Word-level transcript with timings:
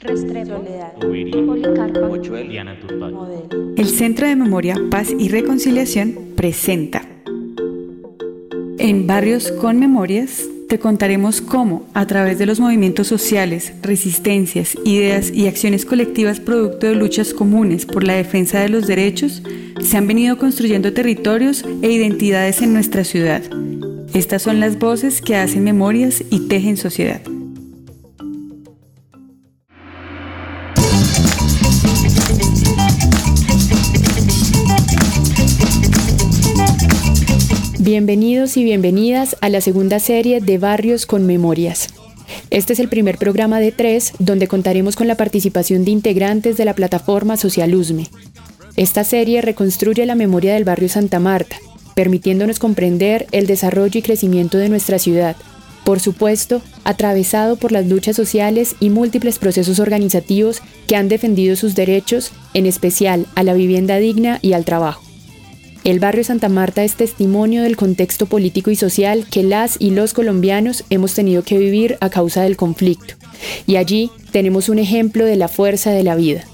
Restrepo, 0.00 0.64
Policarpa, 1.46 2.08
Diana. 2.48 2.76
Modelo. 2.98 3.74
El 3.76 3.86
Centro 3.86 4.26
de 4.26 4.34
Memoria, 4.34 4.76
Paz 4.90 5.08
y 5.16 5.28
Reconciliación 5.28 6.18
presenta. 6.36 7.02
En 8.78 9.06
Barrios 9.06 9.52
con 9.52 9.78
Memorias 9.78 10.48
te 10.68 10.80
contaremos 10.80 11.40
cómo, 11.40 11.84
a 11.94 12.06
través 12.06 12.38
de 12.38 12.46
los 12.46 12.58
movimientos 12.58 13.06
sociales, 13.06 13.72
resistencias, 13.82 14.76
ideas 14.84 15.30
y 15.32 15.46
acciones 15.46 15.84
colectivas 15.84 16.40
producto 16.40 16.88
de 16.88 16.96
luchas 16.96 17.32
comunes 17.32 17.86
por 17.86 18.02
la 18.02 18.14
defensa 18.14 18.60
de 18.60 18.70
los 18.70 18.88
derechos, 18.88 19.42
se 19.80 19.96
han 19.96 20.08
venido 20.08 20.38
construyendo 20.38 20.92
territorios 20.92 21.64
e 21.82 21.92
identidades 21.92 22.62
en 22.62 22.72
nuestra 22.72 23.04
ciudad. 23.04 23.42
Estas 24.12 24.42
son 24.42 24.58
las 24.58 24.78
voces 24.78 25.22
que 25.22 25.36
hacen 25.36 25.62
memorias 25.62 26.24
y 26.30 26.48
tejen 26.48 26.76
sociedad. 26.76 27.20
Bienvenidos 37.84 38.56
y 38.56 38.64
bienvenidas 38.64 39.36
a 39.42 39.50
la 39.50 39.60
segunda 39.60 39.98
serie 39.98 40.40
de 40.40 40.56
Barrios 40.56 41.04
con 41.04 41.26
Memorias. 41.26 41.90
Este 42.48 42.72
es 42.72 42.78
el 42.80 42.88
primer 42.88 43.18
programa 43.18 43.60
de 43.60 43.72
tres 43.72 44.14
donde 44.18 44.48
contaremos 44.48 44.96
con 44.96 45.06
la 45.06 45.18
participación 45.18 45.84
de 45.84 45.90
integrantes 45.90 46.56
de 46.56 46.64
la 46.64 46.72
plataforma 46.72 47.36
Social 47.36 47.74
USME. 47.74 48.08
Esta 48.76 49.04
serie 49.04 49.42
reconstruye 49.42 50.06
la 50.06 50.14
memoria 50.14 50.54
del 50.54 50.64
barrio 50.64 50.88
Santa 50.88 51.20
Marta, 51.20 51.56
permitiéndonos 51.94 52.58
comprender 52.58 53.26
el 53.32 53.46
desarrollo 53.46 53.98
y 53.98 54.02
crecimiento 54.02 54.56
de 54.56 54.70
nuestra 54.70 54.98
ciudad, 54.98 55.36
por 55.84 56.00
supuesto, 56.00 56.62
atravesado 56.84 57.56
por 57.56 57.70
las 57.70 57.86
luchas 57.86 58.16
sociales 58.16 58.76
y 58.80 58.88
múltiples 58.88 59.38
procesos 59.38 59.78
organizativos 59.78 60.62
que 60.86 60.96
han 60.96 61.10
defendido 61.10 61.54
sus 61.54 61.74
derechos, 61.74 62.32
en 62.54 62.64
especial 62.64 63.26
a 63.34 63.42
la 63.42 63.52
vivienda 63.52 63.98
digna 63.98 64.38
y 64.40 64.54
al 64.54 64.64
trabajo. 64.64 65.03
El 65.84 66.00
barrio 66.00 66.24
Santa 66.24 66.48
Marta 66.48 66.82
es 66.82 66.94
testimonio 66.94 67.62
del 67.62 67.76
contexto 67.76 68.24
político 68.26 68.70
y 68.70 68.76
social 68.76 69.26
que 69.30 69.42
las 69.42 69.76
y 69.78 69.90
los 69.90 70.14
colombianos 70.14 70.84
hemos 70.88 71.12
tenido 71.14 71.42
que 71.42 71.58
vivir 71.58 71.98
a 72.00 72.08
causa 72.08 72.42
del 72.42 72.56
conflicto. 72.56 73.14
Y 73.66 73.76
allí 73.76 74.10
tenemos 74.32 74.70
un 74.70 74.78
ejemplo 74.78 75.26
de 75.26 75.36
la 75.36 75.48
fuerza 75.48 75.90
de 75.90 76.02
la 76.02 76.14
vida. 76.16 76.44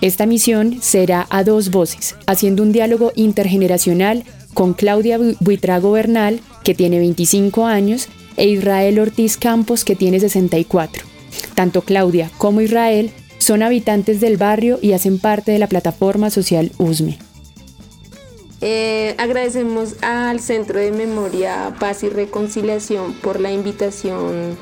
Esta 0.00 0.24
misión 0.24 0.78
será 0.80 1.26
a 1.28 1.44
dos 1.44 1.70
voces, 1.70 2.16
haciendo 2.26 2.62
un 2.62 2.72
diálogo 2.72 3.12
intergeneracional 3.14 4.24
con 4.54 4.72
Claudia 4.72 5.18
Bu- 5.18 5.36
Buitrago 5.40 5.92
Bernal, 5.92 6.40
que 6.64 6.74
tiene 6.74 6.98
25 6.98 7.66
años, 7.66 8.08
e 8.38 8.48
Israel 8.48 8.98
Ortiz 8.98 9.36
Campos, 9.36 9.84
que 9.84 9.94
tiene 9.96 10.18
64. 10.18 11.04
Tanto 11.54 11.82
Claudia 11.82 12.30
como 12.38 12.62
Israel 12.62 13.10
son 13.36 13.62
habitantes 13.62 14.20
del 14.20 14.38
barrio 14.38 14.78
y 14.80 14.92
hacen 14.92 15.18
parte 15.18 15.52
de 15.52 15.58
la 15.58 15.66
plataforma 15.68 16.30
social 16.30 16.72
USME. 16.78 17.18
Eh, 18.64 19.16
agradecemos 19.18 19.96
al 20.02 20.38
Centro 20.38 20.78
de 20.78 20.92
Memoria, 20.92 21.74
Paz 21.80 22.04
y 22.04 22.08
Reconciliación 22.08 23.12
por 23.14 23.40
la 23.40 23.50
invitación 23.50 24.56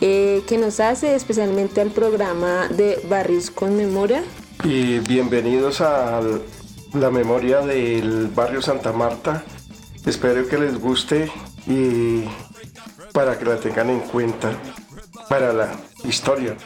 eh, 0.00 0.44
que 0.46 0.56
nos 0.56 0.78
hace, 0.78 1.16
especialmente 1.16 1.80
al 1.80 1.90
programa 1.90 2.68
de 2.68 3.00
Barrios 3.08 3.50
con 3.50 3.76
Memoria. 3.76 4.22
Y 4.62 5.00
bienvenidos 5.00 5.80
a 5.80 6.20
la 6.92 7.10
memoria 7.10 7.60
del 7.62 8.28
barrio 8.28 8.62
Santa 8.62 8.92
Marta. 8.92 9.42
Espero 10.06 10.46
que 10.46 10.56
les 10.56 10.78
guste 10.78 11.28
y 11.66 12.22
para 13.12 13.36
que 13.36 13.46
la 13.46 13.56
tengan 13.56 13.90
en 13.90 13.98
cuenta 13.98 14.52
para 15.28 15.52
la 15.52 15.72
historia. 16.04 16.56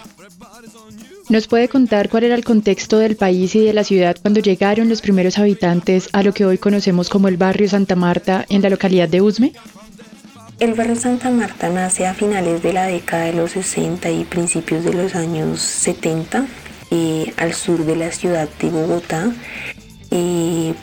¿Nos 1.30 1.46
puede 1.48 1.68
contar 1.68 2.10
cuál 2.10 2.24
era 2.24 2.34
el 2.34 2.44
contexto 2.44 2.98
del 2.98 3.16
país 3.16 3.54
y 3.54 3.60
de 3.60 3.72
la 3.72 3.82
ciudad 3.82 4.16
cuando 4.20 4.40
llegaron 4.40 4.90
los 4.90 5.00
primeros 5.00 5.38
habitantes 5.38 6.10
a 6.12 6.22
lo 6.22 6.34
que 6.34 6.44
hoy 6.44 6.58
conocemos 6.58 7.08
como 7.08 7.28
el 7.28 7.38
barrio 7.38 7.68
Santa 7.68 7.96
Marta 7.96 8.44
en 8.50 8.60
la 8.60 8.68
localidad 8.68 9.08
de 9.08 9.22
Usme? 9.22 9.52
El 10.60 10.74
barrio 10.74 10.96
Santa 10.96 11.30
Marta 11.30 11.70
nace 11.70 12.06
a 12.06 12.14
finales 12.14 12.62
de 12.62 12.74
la 12.74 12.86
década 12.86 13.24
de 13.24 13.32
los 13.32 13.52
60 13.52 14.10
y 14.10 14.24
principios 14.24 14.84
de 14.84 14.92
los 14.92 15.14
años 15.14 15.60
70 15.60 16.46
eh, 16.90 17.32
al 17.38 17.54
sur 17.54 17.84
de 17.84 17.96
la 17.96 18.12
ciudad 18.12 18.48
de 18.60 18.68
Bogotá, 18.68 19.32
eh, 20.10 20.74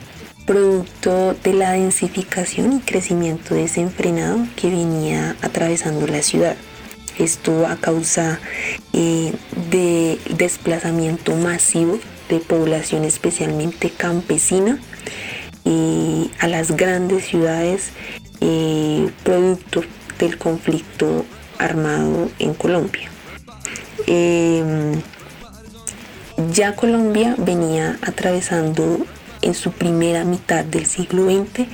producto 0.45 1.35
de 1.43 1.53
la 1.53 1.71
densificación 1.71 2.73
y 2.73 2.79
crecimiento 2.79 3.53
desenfrenado 3.55 4.39
que 4.55 4.69
venía 4.69 5.35
atravesando 5.41 6.07
la 6.07 6.21
ciudad. 6.21 6.57
Esto 7.17 7.67
a 7.67 7.75
causa 7.75 8.39
eh, 8.93 9.31
de 9.71 10.19
desplazamiento 10.37 11.35
masivo 11.35 11.99
de 12.29 12.39
población 12.39 13.03
especialmente 13.03 13.89
campesina 13.89 14.79
eh, 15.65 16.27
a 16.39 16.47
las 16.47 16.71
grandes 16.71 17.25
ciudades 17.25 17.91
eh, 18.41 19.09
producto 19.23 19.83
del 20.19 20.37
conflicto 20.37 21.25
armado 21.57 22.29
en 22.39 22.53
Colombia. 22.53 23.09
Eh, 24.07 24.93
ya 26.51 26.75
Colombia 26.75 27.35
venía 27.37 27.97
atravesando 28.01 29.05
en 29.41 29.53
su 29.53 29.71
primera 29.71 30.23
mitad 30.23 30.63
del 30.65 30.85
siglo 30.85 31.25
XX 31.25 31.67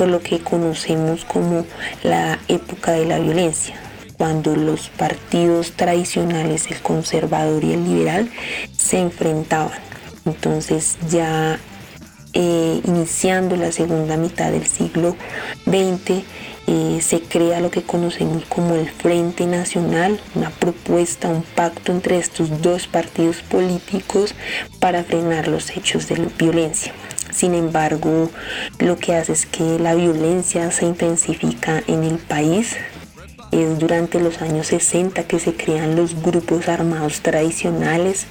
por 0.00 0.08
lo 0.08 0.20
que 0.20 0.38
conocemos 0.38 1.26
como 1.26 1.66
la 2.02 2.38
época 2.48 2.92
de 2.92 3.04
la 3.04 3.18
violencia, 3.18 3.74
cuando 4.20 4.54
los 4.54 4.90
partidos 4.90 5.72
tradicionales, 5.72 6.70
el 6.70 6.78
conservador 6.82 7.64
y 7.64 7.72
el 7.72 7.84
liberal, 7.84 8.30
se 8.76 8.98
enfrentaban. 8.98 9.78
Entonces 10.26 10.98
ya 11.08 11.58
eh, 12.34 12.82
iniciando 12.84 13.56
la 13.56 13.72
segunda 13.72 14.18
mitad 14.18 14.52
del 14.52 14.66
siglo 14.66 15.16
XX, 15.64 16.22
eh, 16.66 17.00
se 17.00 17.22
crea 17.22 17.60
lo 17.60 17.70
que 17.70 17.80
conocemos 17.80 18.44
como 18.44 18.74
el 18.74 18.90
Frente 18.90 19.46
Nacional, 19.46 20.20
una 20.34 20.50
propuesta, 20.50 21.28
un 21.28 21.42
pacto 21.42 21.90
entre 21.90 22.18
estos 22.18 22.60
dos 22.60 22.88
partidos 22.88 23.40
políticos 23.40 24.34
para 24.80 25.02
frenar 25.02 25.48
los 25.48 25.70
hechos 25.70 26.08
de 26.08 26.28
violencia. 26.38 26.92
Sin 27.32 27.54
embargo, 27.54 28.30
lo 28.80 28.98
que 28.98 29.14
hace 29.14 29.32
es 29.32 29.46
que 29.46 29.78
la 29.78 29.94
violencia 29.94 30.70
se 30.72 30.84
intensifica 30.84 31.82
en 31.86 32.04
el 32.04 32.18
país. 32.18 32.76
Es 33.50 33.80
durante 33.80 34.20
los 34.20 34.42
años 34.42 34.68
60 34.68 35.24
que 35.24 35.40
se 35.40 35.54
crean 35.54 35.96
los 35.96 36.22
grupos 36.22 36.68
armados 36.68 37.20
tradicionales, 37.20 38.26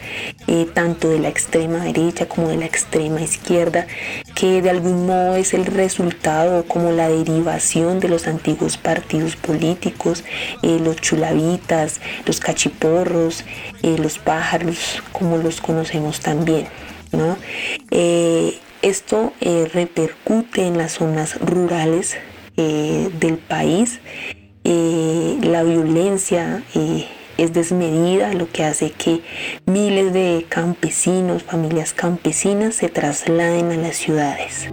eh, 0.47 0.66
tanto 0.74 1.09
de 1.09 1.19
la 1.19 1.28
extrema 1.28 1.84
derecha 1.84 2.28
como 2.28 2.47
de 2.47 2.56
la 2.56 2.66
extrema 2.66 3.22
izquierda, 3.22 3.85
que 4.34 4.62
de 4.62 4.69
algún 4.69 5.07
modo 5.07 5.35
es 5.35 5.53
el 5.53 5.66
resultado 5.66 6.63
como 6.66 6.91
la 6.91 7.09
derivación 7.09 8.00
de 8.00 8.07
los 8.07 8.28
antiguos 8.28 8.78
partidos 8.78 9.35
políticos, 9.35 10.24
eh, 10.63 10.80
los 10.81 10.96
chulavitas, 10.97 12.00
los 12.25 12.40
cachiporros, 12.40 13.44
eh, 13.84 13.97
los 13.97 14.19
pájaros, 14.19 15.03
como 15.12 15.38
los 15.38 15.59
conocemos 15.59 16.22
también. 16.22 16.68
esto 18.81 19.34
repercute 19.74 20.66
en 20.66 20.78
las 20.78 20.94
zonas 20.94 21.38
rurales 21.41 22.16
del 22.56 23.38
país. 23.38 24.00
Eh, 24.64 25.40
la 25.42 25.64
violencia 25.64 26.64
eh, 26.75 27.08
es 27.38 27.53
desmedida, 27.53 28.34
lo 28.34 28.52
que 28.52 28.66
hace 28.66 28.92
que 28.92 29.22
miles 29.66 30.12
de 30.14 30.46
campesinos, 30.50 31.44
familias 31.44 31.94
campesinas 31.94 32.75
se 32.75 32.90
trasladen 32.90 33.72
a 33.72 33.78
las 33.78 33.96
ciudades. 33.96 34.68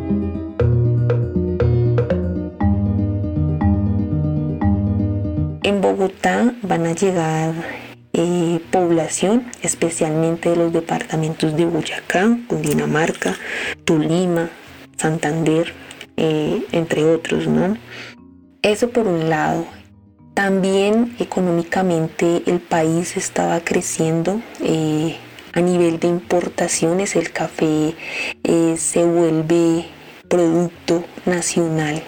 En 5.62 5.80
Bogotá 5.80 6.54
van 6.62 6.86
a 6.86 6.92
llegar 6.92 7.54
eh, 8.12 8.60
población, 8.70 9.46
especialmente 9.62 10.50
de 10.50 10.56
los 10.56 10.72
departamentos 10.72 11.56
de 11.56 11.64
Boyacá, 11.64 12.36
Cundinamarca, 12.48 13.36
Tolima, 13.84 14.50
Santander, 14.96 15.72
entre 16.16 17.04
otros, 17.04 17.46
¿no? 17.46 17.76
Eso 18.66 18.90
por 18.90 19.06
un 19.06 19.30
lado. 19.30 19.64
También 20.34 21.14
económicamente 21.20 22.42
el 22.46 22.58
país 22.58 23.16
estaba 23.16 23.60
creciendo 23.60 24.42
eh, 24.60 25.14
a 25.52 25.60
nivel 25.60 26.00
de 26.00 26.08
importaciones. 26.08 27.14
El 27.14 27.30
café 27.30 27.94
eh, 28.42 28.74
se 28.76 29.04
vuelve 29.04 29.84
producto 30.28 31.04
nacional 31.26 32.02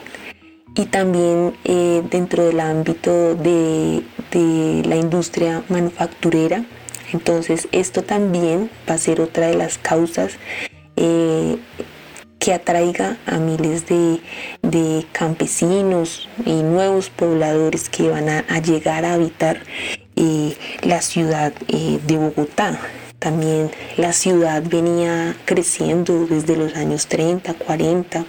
y 0.74 0.86
también 0.86 1.54
eh, 1.62 2.02
dentro 2.10 2.44
del 2.44 2.58
ámbito 2.58 3.36
de, 3.36 4.02
de 4.32 4.82
la 4.84 4.96
industria 4.96 5.62
manufacturera. 5.68 6.64
Entonces 7.12 7.68
esto 7.70 8.02
también 8.02 8.68
va 8.90 8.94
a 8.94 8.98
ser 8.98 9.20
otra 9.20 9.46
de 9.46 9.54
las 9.54 9.78
causas 9.78 10.32
que 12.48 12.54
atraiga 12.54 13.18
a 13.26 13.36
miles 13.36 13.86
de, 13.88 14.22
de 14.62 15.04
campesinos 15.12 16.30
y 16.46 16.62
nuevos 16.62 17.10
pobladores 17.10 17.90
que 17.90 18.08
van 18.08 18.30
a, 18.30 18.58
llegar 18.60 19.04
a 19.04 19.12
habitar 19.12 19.60
la 20.82 21.02
ciudad 21.02 21.52
de 21.52 22.16
Bogotá. 22.16 22.80
También 23.18 23.70
la 23.98 24.14
ciudad 24.14 24.62
venía 24.62 25.36
creciendo 25.44 26.26
desde 26.26 26.56
los 26.56 26.74
años 26.74 27.06
30, 27.08 27.52
40 27.52 28.24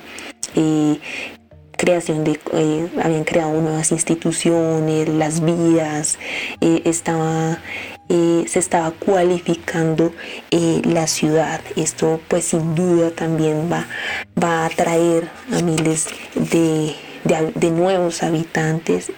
creación 1.80 2.26
de, 2.26 2.38
eh, 2.54 2.90
habían 3.02 3.24
creado 3.24 3.54
nuevas 3.62 3.94
instituciones, 3.94 5.08
las 5.08 5.40
vías, 5.40 6.20
eh, 6.60 6.82
estaba, 6.84 7.58
eh, 8.10 8.46
se 8.48 8.60
estaba 8.60 8.92
cualificando 8.92 10.12
la 10.52 11.08
ciudad. 11.08 11.62
Esto 11.76 12.20
pues 12.28 12.46
sin 12.46 12.76
duda 12.76 13.12
también 13.12 13.70
va, 13.72 13.88
va 14.42 14.64
a 14.64 14.66
atraer 14.66 15.30
a 15.54 15.62
miles 15.62 16.08
de, 16.36 16.96
de 17.24 17.72
nuevos 17.72 18.24
habitantes, 18.24 19.12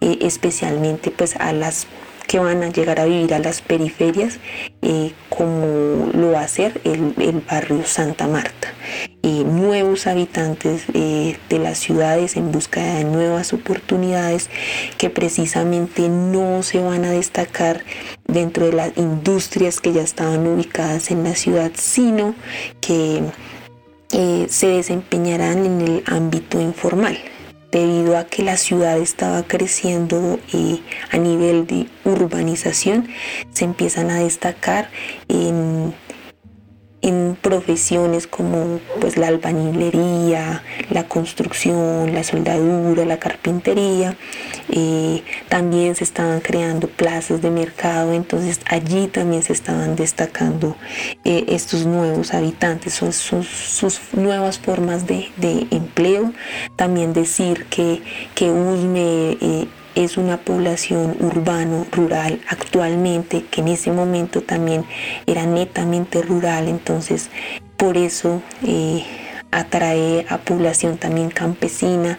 especialmente 0.00 1.10
pues 1.10 1.36
a 1.36 1.52
las 1.52 1.86
que 2.26 2.38
van 2.38 2.62
a 2.62 2.68
llegar 2.68 3.00
a 3.00 3.04
vivir 3.04 3.34
a 3.34 3.38
las 3.38 3.60
periferias, 3.60 4.38
eh, 4.86 5.14
como 5.30 6.10
lo 6.12 6.32
va 6.32 6.40
a 6.40 6.44
hacer 6.44 6.78
el, 6.84 7.42
barrio 7.50 7.84
Santa 7.86 8.28
Marta. 8.28 8.68
Eh, 9.22 9.42
nuevos 9.42 10.06
habitantes 10.06 10.84
eh, 10.92 11.38
de 11.48 11.58
las 11.58 11.78
ciudades 11.78 12.36
en 12.36 12.52
busca 12.52 12.82
de 12.82 13.04
nuevas 13.04 13.54
oportunidades 13.54 14.50
que 14.98 15.08
precisamente 15.08 16.10
no 16.10 16.62
se 16.62 16.80
van 16.80 17.06
a 17.06 17.12
destacar 17.12 17.82
dentro 18.26 18.66
de 18.66 18.72
las 18.74 18.92
industrias 18.98 19.80
que 19.80 19.94
ya 19.94 20.02
estaban 20.02 20.46
ubicadas 20.46 21.10
en 21.10 21.24
la 21.24 21.34
ciudad, 21.34 21.72
sino 21.74 22.34
que 22.82 23.22
se 24.48 24.66
desempeñarán 24.68 25.64
en 25.64 25.80
el 25.80 26.04
ámbito 26.06 26.60
informal 26.60 27.18
debido 27.74 28.16
a 28.16 28.24
que 28.24 28.44
la 28.44 28.56
ciudad 28.56 28.98
estaba 28.98 29.42
creciendo 29.42 30.38
a 31.10 31.18
nivel 31.18 31.66
de 31.66 31.88
urbanización, 32.04 33.08
se 33.52 33.64
empiezan 33.64 34.10
a 34.10 34.20
destacar 34.20 34.90
en 35.28 35.92
profesiones 37.54 38.26
como 38.26 38.80
pues 39.00 39.16
la 39.16 39.28
albañilería, 39.28 40.64
la 40.90 41.04
construcción, 41.06 42.12
la 42.12 42.24
soldadura, 42.24 43.04
la 43.04 43.18
carpintería. 43.18 44.16
Eh, 44.70 45.22
también 45.48 45.94
se 45.94 46.02
estaban 46.02 46.40
creando 46.40 46.88
plazas 46.88 47.42
de 47.42 47.50
mercado, 47.50 48.12
entonces 48.12 48.60
allí 48.66 49.06
también 49.06 49.44
se 49.44 49.52
estaban 49.52 49.94
destacando 49.94 50.76
eh, 51.24 51.44
estos 51.46 51.86
nuevos 51.86 52.34
habitantes, 52.34 52.94
sus, 52.94 53.14
sus, 53.14 54.00
nuevas 54.14 54.58
formas 54.58 55.06
de, 55.06 55.28
empleo. 55.70 56.32
También 56.74 57.12
decir 57.12 57.66
que, 57.66 58.02
que 58.34 58.50
USME 58.50 59.38
eh, 59.40 59.68
es 59.94 60.16
una 60.16 60.38
población 60.38 61.16
urbano-rural 61.20 62.40
actualmente, 62.48 63.44
que 63.50 63.60
en 63.60 63.68
ese 63.68 63.92
momento 63.92 64.42
también 64.42 64.84
era 65.26 65.46
netamente 65.46 66.22
rural, 66.22 66.68
entonces 66.68 67.30
por 67.76 67.96
eso 67.96 68.42
eh, 68.66 69.04
atrae 69.50 70.26
a 70.28 70.38
población 70.38 70.98
también 70.98 71.30
campesina 71.30 72.18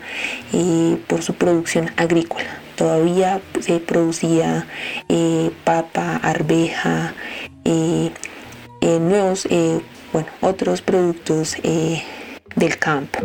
eh, 0.53 0.97
por 1.07 1.21
su 1.21 1.33
producción 1.33 1.91
agrícola. 1.97 2.59
Todavía 2.75 3.41
se 3.61 3.79
producía 3.79 4.67
eh, 5.09 5.51
papa, 5.63 6.17
arveja, 6.17 7.13
nuevos, 8.81 9.47
bueno, 10.13 10.27
otros 10.41 10.81
productos 10.81 11.55
del 12.55 12.77
campo. 12.77 13.19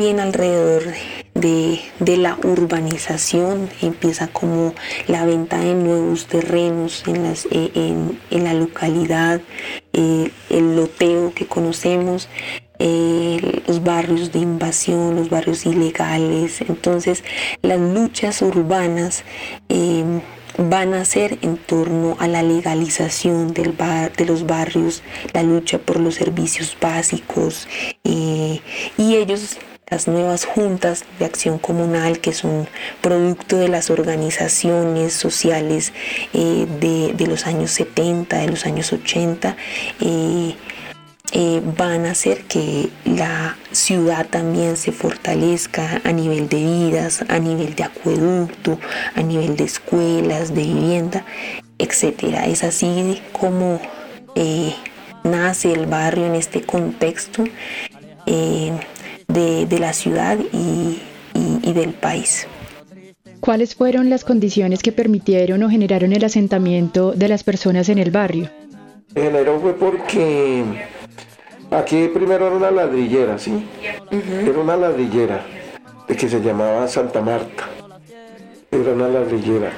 También 0.00 0.20
alrededor 0.20 0.94
de, 1.34 2.16
la 2.16 2.38
urbanización 2.42 3.68
empieza 3.82 4.28
como 4.28 4.74
la 5.08 5.26
venta 5.26 5.58
de 5.58 5.74
nuevos 5.74 6.26
terrenos 6.26 7.04
en, 7.06 7.22
las, 7.24 7.46
eh, 7.50 7.70
en, 7.74 8.44
la 8.44 8.54
localidad, 8.54 9.42
eh, 9.92 10.30
el 10.48 10.74
loteo 10.74 11.34
que 11.34 11.44
conocemos, 11.44 12.30
eh, 12.78 13.60
los 13.66 13.84
barrios 13.84 14.32
de 14.32 14.38
invasión, 14.38 15.16
los 15.16 15.28
barrios 15.28 15.66
ilegales. 15.66 16.62
Entonces 16.62 17.22
las 17.60 17.78
luchas 17.78 18.40
urbanas 18.40 19.22
van 20.56 20.94
a 20.94 21.04
ser 21.04 21.38
en 21.42 21.58
torno 21.58 22.16
a 22.20 22.26
la 22.26 22.42
legalización 22.42 23.52
del 23.52 23.72
bar, 23.72 24.14
de 24.16 24.24
los 24.24 24.46
barrios, 24.46 25.02
la 25.34 25.42
lucha 25.42 25.78
por 25.78 26.00
los 26.00 26.14
servicios 26.14 26.74
básicos 26.80 27.68
y 28.02 28.62
ellos 28.96 29.58
las 29.90 30.06
nuevas 30.06 30.44
juntas 30.44 31.04
de 31.18 31.24
acción 31.24 31.58
comunal 31.58 32.20
que 32.20 32.32
son 32.32 32.68
producto 33.00 33.58
de 33.58 33.68
las 33.68 33.90
organizaciones 33.90 35.12
sociales 35.12 35.92
eh, 36.32 36.66
de, 36.80 37.26
los 37.26 37.46
años 37.46 37.72
70, 37.72 38.38
de 38.38 38.48
los 38.48 38.66
años 38.66 38.92
80, 38.92 39.56
eh, 40.00 40.54
eh, 41.32 41.62
van 41.76 42.06
a 42.06 42.12
hacer 42.12 42.44
que 42.44 42.88
la 43.04 43.56
ciudad 43.72 44.26
también 44.26 44.76
se 44.76 44.92
fortalezca 44.92 46.00
a 46.04 46.12
nivel 46.12 46.48
de 46.48 46.56
vidas, 46.56 47.24
a 47.28 47.38
nivel 47.38 47.74
de 47.74 47.84
acueducto, 47.84 48.78
a 49.14 49.22
nivel 49.22 49.56
de 49.56 49.64
escuelas, 49.64 50.54
de 50.54 50.62
vivienda, 50.62 51.24
etc. 51.78 52.44
Es 52.46 52.64
así 52.64 53.20
como 53.32 53.80
nace 55.22 55.72
el 55.72 55.86
barrio 55.86 56.26
en 56.26 56.34
este 56.34 56.62
contexto 56.62 57.44
de, 59.32 59.78
la 59.78 59.92
ciudad 59.92 60.38
y, 60.52 61.00
del 61.72 61.92
país. 61.92 62.46
¿Cuáles 63.40 63.74
fueron 63.74 64.10
las 64.10 64.24
condiciones 64.24 64.82
que 64.82 64.92
permitieron 64.92 65.62
o 65.62 65.70
generaron 65.70 66.12
el 66.12 66.24
asentamiento 66.24 67.12
de 67.12 67.28
las 67.28 67.42
personas 67.42 67.88
en 67.88 67.98
el 67.98 68.10
barrio? 68.10 68.50
Se 69.14 69.22
generó 69.22 69.58
fue 69.60 69.74
porque 69.74 70.62
aquí 71.70 72.08
primero 72.12 72.48
era 72.48 72.56
una 72.56 72.70
ladrillera, 72.70 73.38
¿sí? 73.38 73.66
Era 74.10 74.58
una 74.58 74.76
ladrillera 74.76 75.44
que 76.06 76.28
se 76.28 76.40
llamaba 76.40 76.86
Santa 76.88 77.20
Marta. 77.22 77.68
Era 78.70 78.92
una 78.92 79.08
ladrillera. 79.08 79.72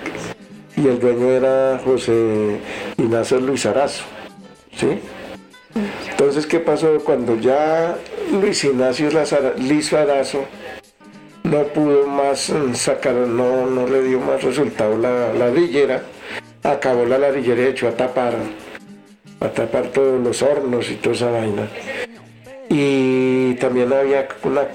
Y 0.76 0.88
el 0.88 0.99
dueño 0.99 1.31
era 1.31 1.81
José 1.84 2.58
Ignacio 2.96 3.38
Luis 3.40 3.66
Arazo, 3.66 4.04
¿sí? 4.75 4.99
Entonces, 6.10 6.46
¿qué 6.46 6.60
pasó? 6.60 6.99
Cuando 7.04 7.38
ya 7.38 7.96
Luis 8.32 8.64
Ignacio 8.64 9.11
Lizarazo 9.58 10.46
no 11.44 11.64
pudo 11.64 12.06
más 12.06 12.49
mm, 12.49 12.75
sacar, 12.75 13.14
no, 13.14 13.67
no 13.67 13.87
le 13.87 14.02
dio 14.05 14.20
más 14.20 14.43
resultado 14.43 14.96
la 14.96 15.34
ladrillera, 15.34 16.02
acabó 16.62 17.04
la 17.04 17.18
ladrillera 17.18 17.62
y 17.62 17.66
echó 17.66 17.88
a 17.88 17.92
tapar, 17.92 18.33
a 19.38 19.49
tapar 19.49 19.88
todos 19.88 20.18
los 20.23 20.40
hornos 20.40 20.90
y 20.90 20.95
toda 20.95 21.14
esa 21.14 21.30
vaina. 21.30 21.68
Y 22.71 23.54
también 23.56 23.92
había 23.92 24.26
una 24.45 24.66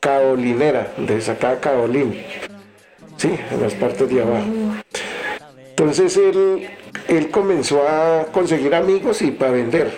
caolinera, 0.00 0.92
de 0.98 1.20
sacaba 1.22 1.60
caolín, 1.60 2.22
sí, 3.16 3.30
en 3.50 3.62
las 3.62 3.72
partes 3.74 4.10
de 4.10 4.20
abajo. 4.20 4.46
Entonces 5.70 6.14
él, 6.18 6.68
él 7.08 7.30
comenzó 7.30 7.88
a 7.88 8.26
conseguir 8.30 8.74
amigos 8.74 9.22
y 9.22 9.30
para 9.30 9.52
vender 9.52 9.90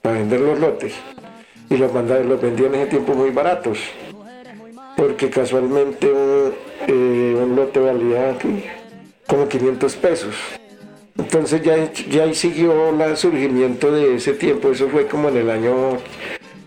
para 0.00 0.16
vender 0.16 0.40
los 0.40 0.58
lotes 0.58 0.94
y 1.70 1.76
los, 1.76 1.92
los 1.92 2.40
vendían 2.40 2.74
en 2.74 2.80
ese 2.82 2.90
tiempo 2.90 3.14
muy 3.14 3.30
baratos 3.30 3.78
porque 4.96 5.30
casualmente 5.30 6.10
un, 6.10 6.52
eh, 6.86 7.46
lote 7.56 7.80
valía 7.80 8.36
como 9.26 9.48
500 9.48 9.96
pesos. 9.96 10.34
Entonces 11.18 11.62
ya, 11.62 11.92
ya 11.92 12.24
ahí 12.24 12.34
siguió 12.34 12.90
el 12.90 13.16
surgimiento 13.16 13.92
de 13.92 14.16
ese 14.16 14.32
tiempo, 14.32 14.70
eso 14.70 14.88
fue 14.88 15.06
como 15.06 15.28
en 15.28 15.38
el 15.38 15.50
año 15.50 15.98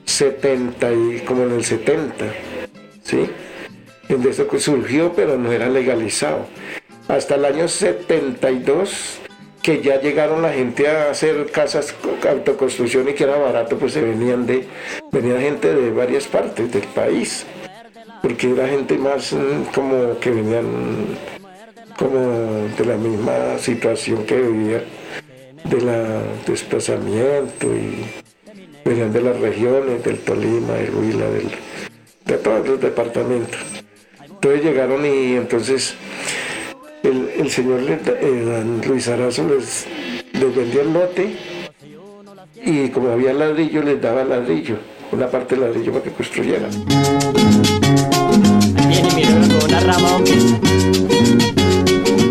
70 0.05 0.93
y 0.93 1.19
como 1.25 1.43
en 1.43 1.53
el 1.53 1.63
70, 1.63 2.25
¿sí? 3.03 3.29
En 4.09 4.27
eso 4.27 4.47
que 4.47 4.59
surgió, 4.59 5.13
pero 5.15 5.37
no 5.37 5.51
era 5.51 5.67
legalizado. 5.69 6.45
Hasta 7.07 7.35
el 7.35 7.45
año 7.45 7.67
72 7.67 9.21
que 9.65 9.81
ya 9.81 9.99
llegaron 9.99 10.43
la 10.43 10.53
gente 10.53 10.87
a 10.87 11.09
hacer 11.09 11.49
casas 11.49 11.95
autoconstrucción 12.29 13.09
y 13.09 13.13
que 13.13 13.23
era 13.23 13.35
barato, 13.35 13.79
pues 13.79 13.93
se 13.93 14.01
venían 14.01 14.45
de, 14.45 14.67
venía 15.11 15.41
gente 15.41 15.73
de 15.73 15.89
varias 15.89 16.27
partes 16.27 16.71
del 16.71 16.83
país, 16.83 17.47
porque 18.21 18.51
era 18.51 18.67
gente 18.67 18.95
más 18.99 19.33
mm, 19.33 19.73
como 19.73 20.19
que 20.19 20.29
venían 20.29 20.67
como 21.97 22.67
de 22.77 22.85
la 22.85 22.95
misma 22.95 23.57
situación 23.57 24.23
que 24.27 24.37
vivía 24.37 24.83
de 25.63 25.81
la 25.81 26.21
desplazamiento 26.45 27.65
y 27.65 28.05
venían 28.87 29.11
de 29.11 29.21
las 29.21 29.39
regiones 29.39 30.03
del 30.03 30.19
Tolima, 30.19 30.75
del 30.75 30.93
Huila, 30.93 31.25
del, 31.27 31.49
de 32.23 32.37
todos 32.37 32.67
los 32.67 32.79
departamentos. 32.79 33.59
Entonces 34.29 34.63
llegaron 34.63 35.03
y 35.07 35.37
entonces 35.37 35.95
el, 37.07 37.49
señor 37.51 37.81
eh, 37.87 38.63
Luis 38.87 39.07
Arazo 39.07 39.47
les, 39.47 39.85
vendía 40.33 40.81
el 40.81 40.93
lote 40.93 41.35
y 42.63 42.89
como 42.89 43.09
había 43.11 43.33
ladrillo 43.33 43.83
les 43.83 44.01
daba 44.01 44.23
ladrillo, 44.23 44.77
una 45.11 45.27
parte 45.27 45.55
de 45.55 45.61
ladrillo 45.61 45.91
para 45.91 46.03
que 46.03 46.11
construyeran. 46.11 46.71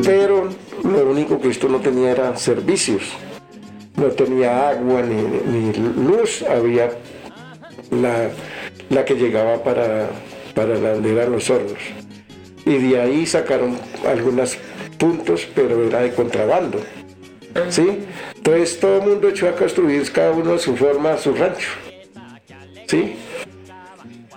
Pero 0.04 0.48
lo 0.82 1.10
único 1.10 1.40
que 1.40 1.48
esto 1.48 1.68
no 1.68 1.80
tenía 1.80 2.10
eran 2.10 2.36
servicios. 2.36 3.02
No 3.96 4.06
tenía 4.08 4.70
agua 4.70 5.02
ni, 5.02 5.72
luz, 5.72 6.42
había 6.42 6.90
la, 7.92 8.28
la, 8.90 9.04
que 9.04 9.14
llegaba 9.14 9.62
para, 9.62 10.08
para 10.52 10.74
eran 10.74 11.30
los 11.30 11.48
hornos. 11.48 12.03
Y 12.66 12.78
de 12.78 13.00
ahí 13.00 13.26
sacaron 13.26 13.78
algunos 14.06 14.56
puntos, 14.98 15.46
pero 15.54 15.86
era 15.86 16.00
de 16.00 16.12
contrabando. 16.12 16.80
¿Sí? 17.68 18.00
Entonces 18.34 18.80
todo 18.80 18.96
el 18.96 19.08
mundo 19.10 19.28
echó 19.28 19.48
a 19.48 19.52
construir 19.52 20.10
cada 20.10 20.32
uno 20.32 20.54
a 20.54 20.58
su 20.58 20.76
forma, 20.76 21.16
su 21.16 21.34
rancho. 21.34 21.68
¿Sí? 22.86 23.16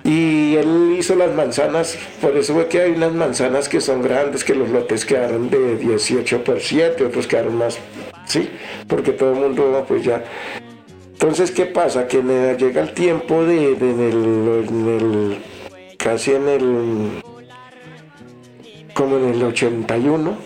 Y 0.08 0.56
él 0.56 0.96
hizo 0.98 1.16
las 1.16 1.34
manzanas, 1.36 1.98
por 2.22 2.38
eso 2.38 2.54
fue 2.54 2.70
que 2.70 2.82
hay 2.82 2.92
unas 2.92 3.12
manzanas 3.12 3.68
que 3.68 3.82
son 3.82 4.02
grandes, 4.02 4.46
que 4.46 4.56
los 4.56 4.70
lotes 4.70 5.04
quedaron 5.04 5.50
de 5.50 5.76
18 5.76 6.46
por 6.46 6.62
7, 6.62 7.04
otros 7.04 7.28
quedaron 7.28 7.58
más, 7.58 7.78
¿sí? 8.26 8.50
Porque 8.88 9.12
todo 9.12 9.34
el 9.34 9.40
mundo, 9.40 9.84
pues 9.86 10.06
ya. 10.06 10.24
Entonces, 11.12 11.52
¿qué 11.52 11.66
pasa? 11.66 12.08
Que 12.08 12.22
llega 12.58 12.84
el 12.84 12.94
tiempo 12.94 13.44
de, 13.44 13.74
el, 13.74 15.38
casi 15.98 16.36
en 16.36 16.48
el, 16.48 17.22
como 18.98 19.18
en 19.18 19.36
el 19.36 19.44
81, 19.44 20.38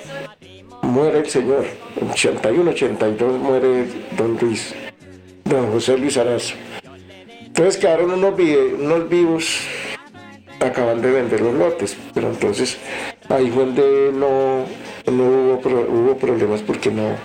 muere 0.82 1.20
el 1.20 1.30
señor, 1.30 1.66
en 1.96 2.12
81, 2.12 2.72
82 2.72 3.40
muere 3.40 3.86
don 4.18 4.38
Luis, 4.42 4.76
don 5.46 5.72
José 5.72 5.98
Luis 5.98 6.18
Arazo. 6.18 6.56
Entonces 7.46 7.78
quedaron 7.78 8.12
unos, 8.12 8.34
unos 8.78 9.10
vivos, 9.10 9.62
acaban 10.60 11.02
de 11.02 11.12
vender 11.12 11.40
los 11.40 11.54
lotes, 11.54 11.96
pero 12.14 12.30
entonces 12.30 12.78
ahí 13.30 13.50
fue 13.50 13.68
donde 13.68 14.12
no, 14.14 14.66
hubo, 15.08 15.62
hubo, 15.88 16.18
problemas 16.18 16.62
porque 16.62 16.92
no, 16.92 17.16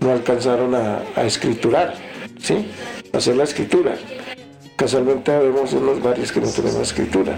no 0.00 0.10
alcanzaron 0.10 0.74
a, 0.74 1.02
escriturar, 1.24 1.94
¿sí? 2.40 2.66
hacer 3.12 3.36
la 3.36 3.44
escritura. 3.44 3.96
Casualmente 4.78 5.36
vemos 5.36 5.72
unos 5.72 6.00
varios 6.00 6.30
que 6.30 6.40
no 6.40 6.46
tenemos 6.46 6.82
escritura. 6.82 7.36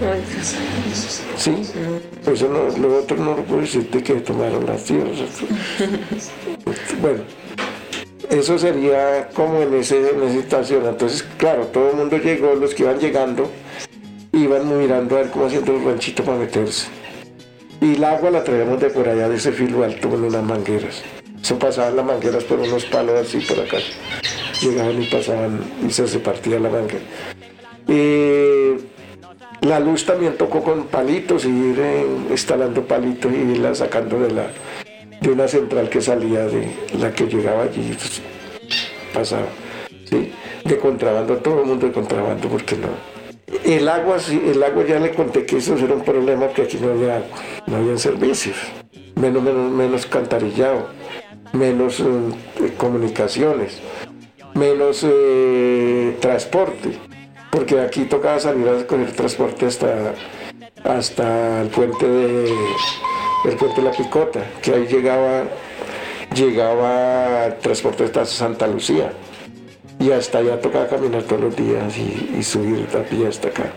Sí, 1.35 1.55
eso 2.31 2.47
no, 2.47 2.77
lo 2.77 2.99
otro 2.99 3.17
no 3.17 3.35
lo 3.35 4.03
que 4.03 4.13
tomaron 4.21 4.63
las 4.67 4.83
tierras. 4.83 5.17
Bueno, 7.01 7.23
eso 8.29 8.59
sería 8.59 9.27
como 9.33 9.59
en, 9.59 9.73
ese, 9.73 10.11
en 10.11 10.21
esa 10.21 10.39
situación. 10.39 10.85
Entonces, 10.85 11.25
claro, 11.37 11.65
todo 11.65 11.89
el 11.89 11.95
mundo 11.95 12.17
llegó, 12.19 12.53
los 12.53 12.75
que 12.75 12.83
iban 12.83 12.99
llegando, 12.99 13.49
iban 14.33 14.77
mirando 14.77 15.17
a 15.17 15.21
ver 15.21 15.31
cómo 15.31 15.47
haciendo 15.47 15.75
el 15.75 15.83
ranchito 15.83 16.23
para 16.23 16.37
meterse. 16.37 16.89
Y 17.81 17.95
el 17.95 18.03
agua 18.03 18.29
la 18.29 18.43
traíamos 18.43 18.79
de 18.79 18.91
por 18.91 19.09
allá, 19.09 19.27
de 19.27 19.37
ese 19.37 19.51
filo 19.51 19.83
alto, 19.83 20.11
con 20.11 20.23
unas 20.23 20.43
mangueras. 20.43 21.01
Se 21.41 21.55
pasaban 21.55 21.95
las 21.95 22.05
mangueras 22.05 22.43
por 22.43 22.59
unos 22.59 22.85
palos 22.85 23.19
así 23.19 23.39
por 23.39 23.59
acá. 23.59 23.77
Llegaban 24.61 25.01
y 25.01 25.07
pasaban 25.07 25.59
y 25.87 25.91
se, 25.91 26.19
partía 26.19 26.59
la 26.59 26.69
manguera. 26.69 27.01
La 29.61 29.79
luz 29.79 30.05
también 30.05 30.37
tocó 30.37 30.63
con 30.63 30.85
palitos 30.85 31.45
y 31.45 31.49
ir 31.49 31.79
eh, 31.79 32.05
instalando 32.29 32.83
palitos 32.83 33.31
y 33.31 33.51
irla 33.51 33.75
sacando 33.75 34.19
de 34.19 34.31
la, 34.31 34.47
de 35.21 35.29
una 35.29 35.47
central 35.47 35.87
que 35.89 36.01
salía 36.01 36.45
de 36.45 36.67
la 36.99 37.13
que 37.13 37.27
llegaba 37.27 37.63
allí, 37.63 37.93
pues, 37.93 38.21
pasaba, 39.13 39.47
¿sí? 40.05 40.31
De 40.65 40.77
contrabando, 40.77 41.37
todo 41.37 41.61
el 41.61 41.67
mundo 41.67 41.87
de 41.87 41.93
contrabando, 41.93 42.49
porque 42.49 42.75
no. 42.75 42.87
El 43.63 43.87
agua, 43.87 44.17
el 44.29 44.63
agua 44.63 44.85
ya 44.85 44.99
le 44.99 45.11
conté 45.11 45.45
que 45.45 45.57
eso 45.57 45.77
era 45.77 45.93
un 45.93 46.03
problema, 46.03 46.47
que 46.49 46.63
aquí 46.63 46.77
no 46.81 46.91
había 46.91 47.17
agua, 47.17 47.37
no 47.67 47.75
había 47.77 47.97
servicios, 47.97 48.57
menos, 49.15 49.43
menos, 49.43 49.71
menos 49.71 50.05
cantarillado, 50.05 50.87
menos 51.53 51.99
eh, 51.99 52.73
comunicaciones, 52.77 53.79
menos 54.55 55.05
eh, 55.07 56.17
transporte, 56.19 56.97
porque 57.51 57.79
aquí 57.81 58.05
tocaba 58.05 58.39
salir 58.39 58.67
a 58.67 58.87
coger 58.87 59.11
transporte 59.11 59.65
hasta, 59.67 60.13
hasta 60.83 61.61
el 61.61 61.67
puente 61.67 62.07
de 62.07 62.55
el 63.45 63.55
puente 63.55 63.81
de 63.81 63.89
la 63.89 63.91
Picota, 63.91 64.39
que 64.61 64.73
ahí 64.73 64.87
llegaba, 64.87 65.43
llegaba 66.35 67.45
el 67.45 67.57
transporte 67.57 68.05
hasta 68.05 68.25
Santa 68.25 68.67
Lucía. 68.67 69.11
Y 69.99 70.11
hasta 70.11 70.39
allá 70.39 70.59
tocaba 70.59 70.87
caminar 70.87 71.23
todos 71.23 71.41
los 71.41 71.55
días 71.55 71.95
y, 71.97 72.41
subir 72.43 72.87
la 72.91 73.03
pie 73.03 73.27
hasta 73.27 73.49
acá. 73.49 73.71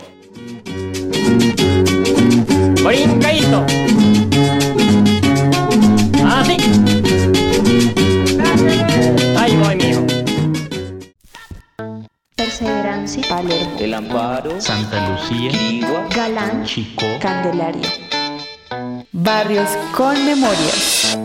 El 13.95 13.99
Amparo, 13.99 14.61
Santa 14.61 15.09
Lucía, 15.09 15.53
Galán, 16.13 16.65
Chico, 16.65 17.07
Candelaria. 17.21 17.89
Barrios 19.13 19.71
con 19.97 20.15
memorias. 20.27 21.17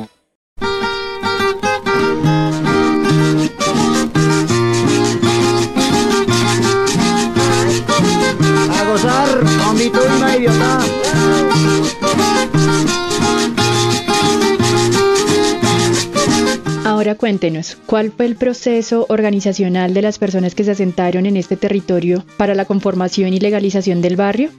Cuéntenos, 17.15 17.77
¿cuál 17.85 18.11
fue 18.11 18.25
el 18.25 18.35
proceso 18.35 19.05
organizacional 19.09 19.93
de 19.93 20.01
las 20.01 20.19
personas 20.19 20.55
que 20.55 20.63
se 20.63 20.71
asentaron 20.71 21.25
en 21.25 21.37
este 21.37 21.57
territorio 21.57 22.23
para 22.37 22.55
la 22.55 22.65
conformación 22.65 23.33
y 23.33 23.39
legalización 23.39 24.01
del 24.01 24.15
barrio? 24.15 24.49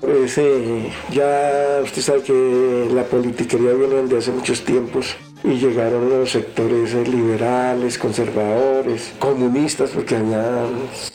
Pues 0.00 0.36
eh, 0.38 0.90
ya 1.12 1.80
usted 1.82 2.02
sabe 2.02 2.22
que 2.22 2.88
la 2.92 3.04
politiquería 3.04 3.72
viene 3.72 4.02
desde 4.02 4.18
hace 4.18 4.32
muchos 4.32 4.62
tiempos 4.62 5.16
y 5.42 5.54
llegaron 5.54 6.10
los 6.10 6.30
sectores 6.30 6.94
eh, 6.94 7.04
liberales, 7.06 7.96
conservadores, 7.98 9.12
comunistas, 9.18 9.90
porque 9.90 10.16
había 10.16 10.66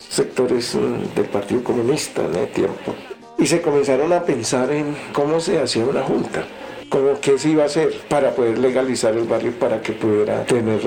sectores 0.09 0.75
mm, 0.75 1.15
del 1.15 1.25
Partido 1.25 1.63
Comunista 1.63 2.23
en 2.25 2.35
ese 2.35 2.47
tiempo. 2.47 2.95
Y 3.37 3.45
se 3.45 3.61
comenzaron 3.61 4.11
a 4.11 4.23
pensar 4.23 4.71
en 4.71 4.95
cómo 5.13 5.39
se 5.39 5.59
hacía 5.61 5.85
una 5.85 6.01
junta 6.01 6.45
como 6.89 7.19
qué 7.21 7.37
se 7.37 7.49
iba 7.49 7.63
a 7.63 7.65
hacer 7.67 7.93
para 8.09 8.31
poder 8.31 8.57
legalizar 8.57 9.15
el 9.15 9.25
barrio 9.25 9.51
para 9.53 9.81
que 9.81 9.93
pudiera 9.93 10.43
tener 10.45 10.81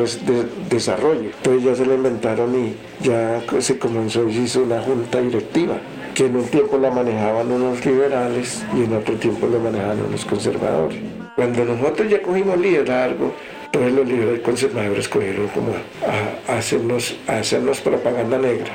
desarrollo. 0.69 1.31
Entonces 1.37 1.63
ya 1.63 1.75
se 1.75 1.87
lo 1.87 1.95
inventaron 1.95 2.55
y 2.55 2.77
ya 3.03 3.43
se 3.61 3.79
comenzó 3.79 4.29
y 4.29 4.39
hizo 4.39 4.63
una 4.63 4.81
junta 4.83 5.21
directiva 5.21 5.79
que 6.15 6.27
en 6.27 6.37
un 6.37 6.45
tiempo 6.45 6.77
la 6.79 6.91
manejaban 6.91 7.51
unos 7.51 7.85
liberales 7.87 8.65
y 8.77 8.85
en 8.85 8.95
otro 8.95 9.15
tiempo 9.15 9.47
la 9.47 9.59
manejaban 9.59 10.03
unos 10.03 10.25
conservadores. 10.25 10.99
Cuando 11.37 11.65
nosotros 11.65 12.11
ya 12.11 12.21
cogimos 12.21 12.59
liderazgo, 12.59 13.33
todos 13.71 13.91
los 13.91 14.07
liberales 14.07 14.41
conservadores 14.41 15.09
cogieron 15.09 15.49
como 15.49 15.73
a, 16.07 16.59
hacernos, 16.59 17.17
a 17.27 17.39
hacernos 17.39 17.81
propaganda 17.81 18.39
negra 18.39 18.73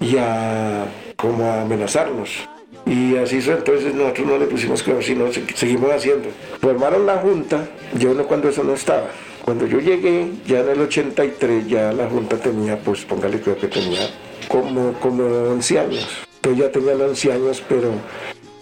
y 0.00 0.16
a 0.16 0.86
como 1.16 1.44
a 1.44 1.62
amenazarnos. 1.62 2.48
Y 2.88 3.16
así 3.16 3.40
fue, 3.42 3.54
entonces 3.54 3.94
nosotros 3.94 4.26
no 4.26 4.38
le 4.38 4.46
pusimos 4.46 4.82
cuidado, 4.82 5.02
sino 5.02 5.26
seguimos 5.54 5.92
haciendo. 5.92 6.30
Formaron 6.60 7.04
la 7.04 7.18
junta, 7.18 7.68
yo 7.98 8.14
no 8.14 8.24
cuando 8.24 8.48
eso 8.48 8.64
no 8.64 8.72
estaba. 8.72 9.08
Cuando 9.44 9.66
yo 9.66 9.78
llegué, 9.78 10.30
ya 10.46 10.60
en 10.60 10.70
el 10.70 10.80
83, 10.80 11.68
ya 11.68 11.92
la 11.92 12.08
junta 12.08 12.38
tenía, 12.38 12.78
pues 12.78 13.04
póngale 13.04 13.40
creo 13.40 13.58
que 13.58 13.68
tenía 13.68 14.08
como, 14.48 14.94
como 14.94 15.24
11 15.24 15.78
años. 15.78 16.08
Entonces 16.36 16.64
ya 16.64 16.72
tenía 16.72 16.94
11 16.94 17.32
años, 17.32 17.62
pero 17.68 17.90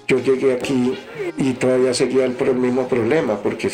yo 0.09 0.19
llegué 0.19 0.55
aquí 0.55 0.99
y 1.37 1.53
todavía 1.53 1.95
seguía 1.95 2.29
por 2.29 2.49
el 2.49 2.57
mismo 2.57 2.89
problema, 2.89 3.41
porque 3.41 3.71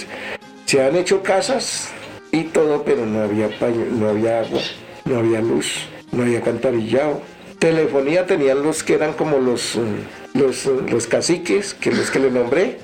se 0.66 0.82
han 0.82 0.96
hecho 0.96 1.22
casas 1.22 1.90
y 2.30 2.44
todo, 2.44 2.82
pero 2.84 3.06
no 3.06 3.22
había 3.22 3.48
no 3.90 4.08
había 4.08 4.40
agua, 4.40 4.60
no 5.06 5.18
había 5.18 5.40
luz, 5.40 5.86
no 6.12 6.22
había 6.24 6.42
cantarillado. 6.42 7.20
Telefonía 7.62 8.26
tenían 8.26 8.60
los 8.64 8.82
que 8.82 8.94
eran 8.94 9.12
como 9.12 9.38
los, 9.38 9.78
los, 10.34 10.66
los 10.66 11.06
caciques, 11.06 11.74
que 11.74 11.92
los 11.92 12.10
que 12.10 12.18
le 12.18 12.28
nombré, 12.28 12.78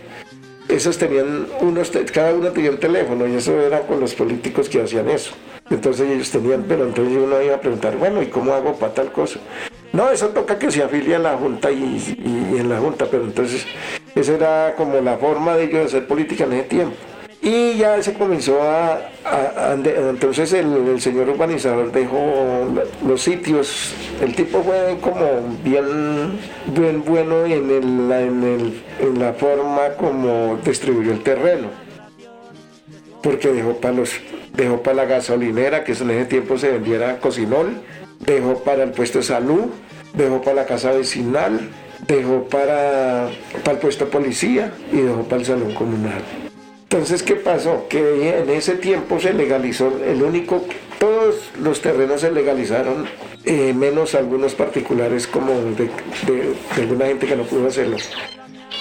esos 0.68 0.96
tenían 0.98 1.48
unos, 1.60 1.90
cada 2.14 2.32
uno 2.32 2.52
tenía 2.52 2.70
un 2.70 2.78
teléfono 2.78 3.26
y 3.26 3.34
eso 3.34 3.60
era 3.60 3.80
con 3.80 3.98
los 3.98 4.14
políticos 4.14 4.68
que 4.68 4.80
hacían 4.80 5.08
eso. 5.08 5.32
Entonces 5.68 6.08
ellos 6.08 6.30
tenían, 6.30 6.64
pero 6.68 6.84
entonces 6.84 7.18
uno 7.18 7.42
iba 7.42 7.56
a 7.56 7.60
preguntar, 7.60 7.96
bueno, 7.96 8.22
¿y 8.22 8.28
cómo 8.28 8.54
hago 8.54 8.76
para 8.76 8.94
tal 8.94 9.10
cosa? 9.10 9.40
No, 9.92 10.10
eso 10.10 10.28
toca 10.28 10.60
que 10.60 10.70
se 10.70 10.80
afilie 10.80 11.16
a 11.16 11.18
la 11.18 11.36
Junta 11.36 11.72
y, 11.72 12.16
en 12.56 12.68
la 12.68 12.78
Junta, 12.78 13.06
pero 13.10 13.24
entonces 13.24 13.66
esa 14.14 14.32
era 14.32 14.74
como 14.76 15.00
la 15.00 15.18
forma 15.18 15.56
de 15.56 15.64
ellos 15.64 15.86
hacer 15.86 16.06
política 16.06 16.44
en 16.44 16.52
ese 16.52 16.68
tiempo. 16.68 16.96
Y 17.48 17.78
ya 17.78 18.02
se 18.02 18.12
comenzó 18.12 18.60
a, 18.60 19.00
entonces 20.10 20.52
el, 20.52 21.00
señor 21.00 21.30
urbanizador 21.30 21.90
dejó 21.90 22.66
los 23.06 23.22
sitios, 23.22 23.94
el 24.20 24.34
tipo 24.34 24.62
fue 24.62 24.98
como 25.00 25.24
bien, 25.64 26.38
bien 26.66 27.02
bueno 27.06 27.46
en, 27.46 27.70
el, 27.70 28.82
en, 29.00 29.18
la 29.18 29.32
forma 29.32 29.94
como 29.96 30.58
distribuyó 30.62 31.12
el 31.12 31.22
terreno, 31.22 31.68
porque 33.22 33.48
dejó 33.48 33.78
para 33.78 33.94
los 33.94 34.12
dejó 34.52 34.82
para 34.82 34.96
la 34.96 35.04
gasolinera, 35.06 35.84
que 35.84 35.92
en 35.92 36.10
ese 36.10 36.26
tiempo 36.26 36.58
se 36.58 36.72
vendiera 36.72 37.18
cocinol, 37.18 37.80
dejó 38.26 38.62
para 38.62 38.82
el 38.82 38.90
puesto 38.90 39.20
de 39.20 39.24
salud, 39.24 39.68
dejó 40.12 40.42
para 40.42 40.56
la 40.56 40.66
casa 40.66 40.92
vecinal, 40.92 41.60
dejó 42.06 42.44
para, 42.44 43.30
para 43.64 43.72
el 43.72 43.78
puesto 43.78 44.04
de 44.04 44.10
policía 44.10 44.74
y 44.92 44.98
dejó 44.98 45.22
para 45.22 45.40
el 45.40 45.46
salón 45.46 45.72
comunal. 45.72 46.47
Entonces, 46.90 47.22
¿qué 47.22 47.36
pasó? 47.36 47.86
Que 47.86 48.38
en 48.38 48.48
ese 48.48 48.74
tiempo 48.76 49.20
se 49.20 49.34
legalizó, 49.34 49.92
el 50.02 50.22
único, 50.22 50.64
todos 50.98 51.50
los 51.60 51.82
terrenos 51.82 52.22
se 52.22 52.32
legalizaron, 52.32 53.06
eh, 53.44 53.74
menos 53.74 54.14
algunos 54.14 54.54
particulares 54.54 55.26
como 55.26 55.52
de, 55.52 55.90
alguna 56.80 57.04
gente 57.04 57.26
que 57.26 57.36
no 57.36 57.42
pudo 57.42 57.68
hacerlo. 57.68 57.98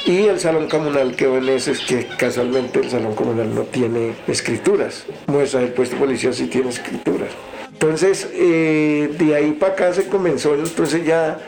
Y 0.06 0.20
el 0.20 0.40
salón 0.40 0.70
comunal 0.70 1.18
quedó 1.18 1.38
en 1.38 1.50
ese, 1.50 1.72
es 1.72 1.82
que 1.82 2.08
casualmente 2.18 2.80
el 2.80 2.90
salón 2.90 3.14
comunal 3.14 3.54
no 3.54 3.64
tiene 3.64 4.14
escrituras. 4.30 5.06
Muestra 5.26 5.62
el 5.62 5.74
puesto 5.74 5.98
de 5.98 6.00
policía 6.00 6.32
sí 6.32 6.48
tiene 6.48 6.70
escrituras. 6.70 7.32
Entonces, 7.74 8.30
eh, 8.32 9.14
de 9.20 9.36
ahí 9.36 9.52
para 9.52 9.74
acá 9.74 9.94
se 9.94 10.08
comenzó, 10.08 10.56
entonces 10.56 11.06
ya 11.06 11.40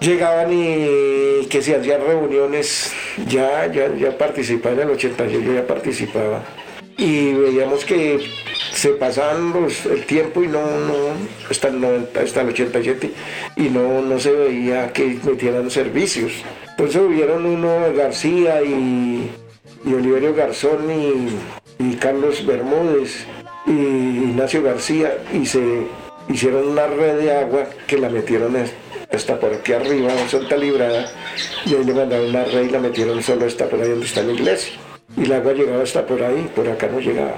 llegaban 0.00 0.52
y 0.52 1.46
que 1.46 1.62
se 1.62 1.76
hacían 1.76 2.00
reuniones, 2.00 2.92
ya, 3.28 3.66
ya, 3.66 3.94
ya 3.94 4.16
participaba 4.16 4.74
en 4.74 4.80
el 4.82 4.90
80, 4.90 5.26
yo 5.26 5.52
ya 5.52 5.66
participaba. 5.66 6.42
Y 6.96 7.32
veíamos 7.32 7.84
que 7.84 8.20
se 8.72 8.90
pasaban 8.90 9.52
el 9.90 10.04
tiempo 10.06 10.42
y 10.42 10.48
no, 10.48 10.60
no 10.60 10.94
hasta 11.50 11.68
el 11.68 11.80
90, 11.80 12.20
hasta 12.20 12.40
el 12.42 12.48
87, 12.48 13.10
y 13.56 13.62
no, 13.62 14.02
no 14.02 14.18
se 14.18 14.32
veía 14.32 14.92
que 14.92 15.18
metieran 15.24 15.70
servicios. 15.70 16.32
Entonces 16.70 17.00
hubieron 17.00 17.46
uno 17.46 17.92
García 17.96 18.62
y, 18.62 19.30
y 19.84 19.94
Oliverio 19.94 20.34
Garzón 20.34 20.90
y, 20.90 21.84
y 21.84 21.94
Carlos 21.96 22.44
Bermúdez 22.46 23.26
y 23.66 23.70
Ignacio 23.70 24.62
García 24.62 25.18
y 25.32 25.46
se 25.46 25.86
hicieron 26.28 26.68
una 26.68 26.86
red 26.86 27.18
de 27.18 27.32
agua 27.32 27.66
que 27.86 27.98
la 27.98 28.08
metieron 28.08 28.56
hasta 29.14 29.38
por 29.38 29.52
aquí 29.52 29.72
arriba, 29.72 30.10
Santa 30.28 30.56
Librada, 30.56 31.06
y 31.64 31.74
ahí 31.74 31.84
le 31.84 31.94
mandaron 31.94 32.28
una 32.30 32.44
red 32.44 32.64
y 32.64 32.70
la 32.70 32.78
metieron 32.78 33.22
solo 33.22 33.46
hasta 33.46 33.66
por 33.66 33.80
ahí 33.80 33.90
donde 33.90 34.06
está 34.06 34.22
la 34.22 34.32
iglesia. 34.32 34.74
Y 35.16 35.24
el 35.24 35.32
agua 35.32 35.52
llegaba 35.52 35.82
hasta 35.82 36.06
por 36.06 36.22
ahí, 36.22 36.50
por 36.54 36.68
acá 36.68 36.88
no 36.88 36.98
llegaba. 37.00 37.34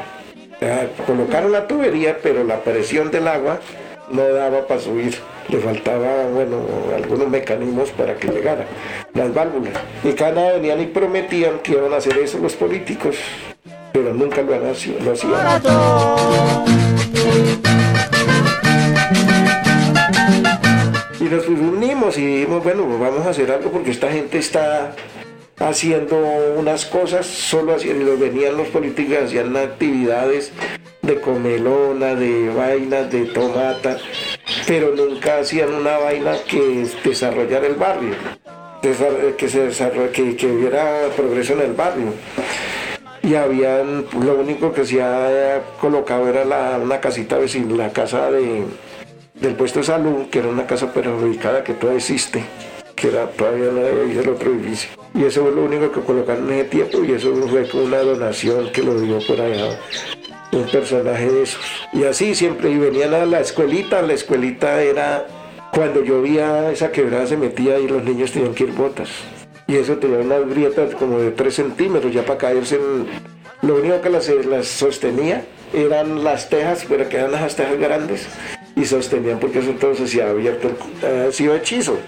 colocaron 1.07 1.53
la 1.53 1.67
tubería, 1.67 2.19
pero 2.23 2.45
la 2.45 2.61
presión 2.61 3.11
del 3.11 3.29
agua 3.29 3.61
no 4.11 4.23
daba 4.29 4.67
para 4.67 4.81
subir. 4.81 5.17
Le 5.49 5.59
faltaba, 5.59 6.27
bueno, 6.33 6.65
algunos 6.95 7.29
mecanismos 7.29 7.91
para 7.91 8.15
que 8.17 8.29
llegara, 8.29 8.65
las 9.15 9.33
válvulas. 9.33 9.75
Y 10.03 10.13
cada 10.13 10.53
venían 10.53 10.81
y 10.81 10.87
prometían 10.87 11.59
que 11.61 11.73
iban 11.73 11.93
a 11.93 11.97
hacer 11.97 12.19
eso 12.19 12.39
los 12.39 12.55
políticos, 12.55 13.17
pero 13.93 14.13
nunca 14.13 14.43
lo, 14.43 14.59
lo 14.59 14.71
hacían. 15.13 16.75
Y 21.19 21.25
nos 21.25 21.49
unimos 21.49 22.19
y 22.19 22.27
dijimos, 22.27 22.63
bueno, 22.63 22.85
pues 22.85 23.01
vamos 23.01 23.27
a 23.27 23.31
hacer 23.31 23.51
algo 23.51 23.71
porque 23.71 23.91
esta 23.91 24.11
gente 24.11 24.39
está 24.39 24.95
haciendo 25.59 26.17
unas 26.57 26.85
cosas, 26.85 27.27
solo 27.27 27.75
haciendo, 27.75 28.19
venían 28.19 28.57
los 28.57 28.69
políticos, 28.69 29.19
hacían 29.25 29.57
actividades 29.57 30.53
de 31.01 31.21
comelona, 31.21 32.15
de 32.15 32.51
vainas, 32.51 33.11
de 33.11 33.25
tomata, 33.27 33.97
pero 34.67 34.95
nunca 34.95 35.39
hacían 35.39 35.73
una 35.73 35.97
vaina 35.97 36.35
que 36.47 36.87
desarrollara 37.03 37.67
el 37.67 37.77
barrio, 37.77 38.15
que, 38.83 39.49
se 39.49 39.71
que, 40.13 40.37
que 40.37 40.47
hubiera 40.47 41.09
progreso 41.17 41.55
en 41.55 41.61
el 41.61 41.73
barrio. 41.73 42.13
Y 43.23 43.35
habían, 43.35 44.05
lo 44.21 44.37
único 44.37 44.73
que 44.73 44.85
se 44.85 45.03
ha 45.03 45.63
colocado 45.81 46.29
era 46.29 46.45
la, 46.45 46.79
una 46.81 47.01
casita 47.01 47.39
vecina, 47.39 47.75
la 47.75 47.93
casa 47.93 48.31
de, 48.31 48.65
del 49.41 49.55
puesto 49.55 49.81
de 49.81 49.87
salud, 49.87 50.27
que 50.31 50.39
era 50.39 50.49
una 50.49 50.67
casa 50.67 50.93
perjudicada 50.93 51.63
que 51.63 51.75
todavía 51.75 51.99
existe, 51.99 52.45
que 52.95 53.09
era 53.09 53.29
todavía 53.31 53.71
no 53.73 53.81
había 53.81 54.21
el 54.21 54.29
otro 54.29 54.53
edificio. 54.53 54.91
Y 55.15 55.25
eso 55.25 55.43
fue 55.43 55.53
lo 55.53 55.65
único 55.65 55.93
que 55.93 56.01
colocaron 56.01 56.51
en 56.51 56.61
ese 56.61 56.69
tiempo 56.69 57.05
y 57.05 57.13
eso 57.13 57.35
fue 57.49 57.83
una 57.83 57.99
donación 57.99 58.71
que 58.73 58.83
lo 58.83 59.01
dio 59.01 59.19
por 59.27 59.41
allá 59.41 59.79
un 60.53 60.65
personaje 60.67 61.31
de 61.31 61.43
esos. 61.43 61.65
Y 61.93 62.05
así 62.05 62.35
siempre, 62.35 62.71
y 62.71 62.79
venían 62.79 63.15
a 63.15 63.27
la 63.27 63.41
escuelita, 63.41 64.03
la 64.03 64.15
escuelita 64.15 64.83
era, 64.83 65.27
cuando 65.73 66.03
llovía 66.03 66.71
esa 66.71 66.91
quebrada 66.91 67.27
se 67.27 67.37
metía 67.37 67.79
y 67.79 67.89
los 67.89 68.03
niños 68.05 68.33
tenían 68.33 68.55
que 68.55 68.65
ir 68.65 68.73
botas. 68.73 69.11
Y 69.67 69.77
eso 69.77 69.97
tenía 69.97 70.19
unas 70.19 70.49
grietas 70.49 70.95
como 70.95 71.19
de 71.19 71.33
3 71.33 71.55
centímetros 71.55 72.13
ya 72.13 72.25
para 72.25 72.39
caerse 72.39 72.77
en... 72.77 73.07
Lo 73.63 73.77
único 73.77 74.01
que 74.01 74.11
las, 74.11 74.29
las 74.29 74.67
sostenía 74.69 75.45
eran 75.73 76.23
las 76.23 76.49
tejas, 76.49 76.85
pero 76.89 77.09
que 77.09 77.17
eran 77.17 77.33
las 77.33 77.57
tejas 77.57 77.79
grandes 77.79 78.29
y 78.77 78.85
sostenían 78.85 79.41
porque 79.41 79.59
eso 79.59 79.71
entonces 79.71 80.11
se 80.11 80.23
había 80.23 80.51
abierto, 80.51 80.71
ha 81.03 81.33
sido 81.33 81.57
hechizo. 81.57 81.99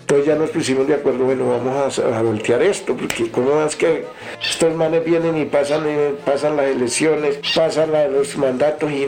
Entonces 0.00 0.26
ya 0.26 0.36
nos 0.36 0.50
pusimos 0.50 0.86
de 0.88 0.94
acuerdo, 0.94 1.24
bueno, 1.24 1.48
vamos 1.48 1.98
a, 1.98 2.22
voltear 2.22 2.62
esto, 2.62 2.96
porque 2.96 3.30
como 3.30 3.62
es 3.62 3.76
que 3.76 4.06
estos 4.42 4.74
manes 4.74 5.04
vienen 5.04 5.36
y 5.36 5.44
pasan, 5.44 5.86
eh, 5.86 6.14
pasan 6.24 6.56
las 6.56 6.66
elecciones, 6.66 7.38
pasan 7.54 7.90
los 8.12 8.36
mandatos 8.38 8.90
y 8.90 9.06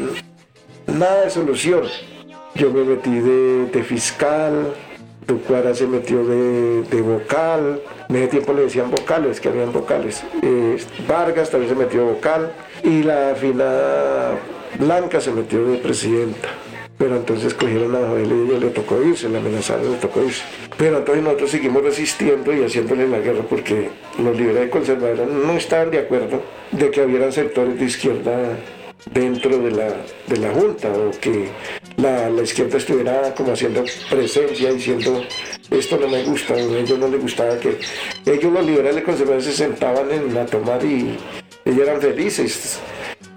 nada 0.86 1.24
de 1.24 1.30
solución. 1.30 1.84
Yo 2.54 2.70
me 2.70 2.84
metí 2.84 3.18
de, 3.18 3.82
fiscal, 3.82 4.74
Tucuara 5.26 5.74
se 5.74 5.86
metió 5.86 6.22
de, 6.22 7.00
vocal, 7.00 7.80
en 8.10 8.16
ese 8.16 8.28
tiempo 8.28 8.52
le 8.52 8.62
decían 8.64 8.90
vocales, 8.90 9.40
que 9.40 9.48
habían 9.48 9.72
vocales. 9.72 10.22
Eh, 10.42 10.76
Vargas 11.08 11.48
también 11.48 11.72
se 11.72 11.78
metió 11.78 12.04
vocal 12.04 12.52
y 12.84 13.02
la 13.04 13.34
fina 13.36 14.32
Blanca 14.78 15.18
se 15.18 15.32
metió 15.32 15.64
de 15.64 15.78
presidenta. 15.78 16.50
Pero 17.00 17.16
entonces 17.16 17.54
cogieron 17.54 17.96
a 17.96 18.06
Joel 18.06 18.30
y 18.30 18.50
ella 18.50 18.60
le 18.60 18.68
tocó 18.68 19.02
irse, 19.02 19.26
la 19.30 19.38
amenazaron, 19.38 19.90
le 19.90 19.96
tocó 19.96 20.22
irse. 20.22 20.42
Pero 20.76 20.98
entonces 20.98 21.24
nosotros 21.24 21.50
seguimos 21.50 21.82
resistiendo 21.82 22.54
y 22.54 22.62
haciéndole 22.62 23.08
la 23.08 23.20
guerra 23.20 23.42
porque 23.48 23.88
los 24.22 24.36
liberales 24.36 24.68
conservadores 24.68 25.26
no 25.26 25.54
estaban 25.54 25.90
de 25.90 26.00
acuerdo 26.00 26.42
de 26.72 26.90
que 26.90 27.00
hubieran 27.00 27.32
sectores 27.32 27.80
de 27.80 27.86
izquierda 27.86 28.58
dentro 29.14 29.56
de 29.56 29.70
la, 29.70 29.96
de 30.26 30.36
la 30.36 30.50
Junta 30.52 30.92
o 30.92 31.10
que 31.18 31.48
la, 31.96 32.28
izquierda 32.42 32.76
estuviera 32.76 33.34
como 33.34 33.52
haciendo 33.52 33.82
presencia 34.10 34.70
diciendo 34.70 35.24
esto 35.70 35.96
no 35.96 36.06
me 36.06 36.22
gusta, 36.24 36.52
a 36.52 36.58
ellos 36.60 36.98
no 36.98 37.08
les 37.08 37.22
gustaba 37.22 37.58
que 37.58 37.78
ellos 38.26 38.52
los 38.52 38.66
liberales 38.66 39.04
conservadores 39.04 39.46
se 39.46 39.52
sentaban 39.54 40.12
en 40.12 40.34
la 40.34 40.44
tomar 40.44 40.84
y 40.84 41.16
ellos 41.64 41.80
eran 41.80 41.98
felices 41.98 42.78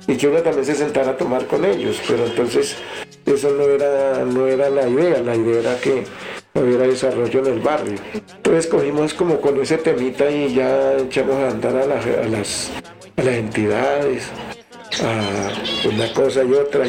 y 0.06 0.18
que 0.18 0.28
uno 0.28 0.42
también 0.42 0.66
se 0.66 0.76
sentara 0.76 1.12
a 1.12 1.18
tomar 1.18 1.48
con 1.48 1.64
ellos, 1.64 2.02
pero 2.06 2.26
entonces 2.26 2.76
eso 3.26 3.52
no 3.52 3.64
era, 3.64 4.26
no 4.26 4.48
era 4.48 4.70
la 4.70 4.88
idea, 4.88 5.20
la 5.22 5.36
idea 5.36 5.60
era 5.60 5.80
que 5.80 6.04
hubiera 6.54 6.86
desarrollo 6.86 7.40
en 7.40 7.54
el 7.54 7.60
barrio. 7.60 7.96
Entonces 8.36 8.68
cogimos 8.68 9.14
como 9.14 9.40
con 9.40 9.60
ese 9.62 9.78
temita 9.78 10.30
y 10.30 10.54
ya 10.54 10.98
echamos 10.98 11.36
a 11.38 11.50
andar 11.50 11.76
a, 11.76 11.86
las, 11.86 12.06
a 12.06 12.28
las, 12.28 12.72
entidades, 13.18 14.26
a 15.02 15.88
una 15.88 16.14
cosa 16.14 16.44
y 16.44 16.54
otra, 16.54 16.86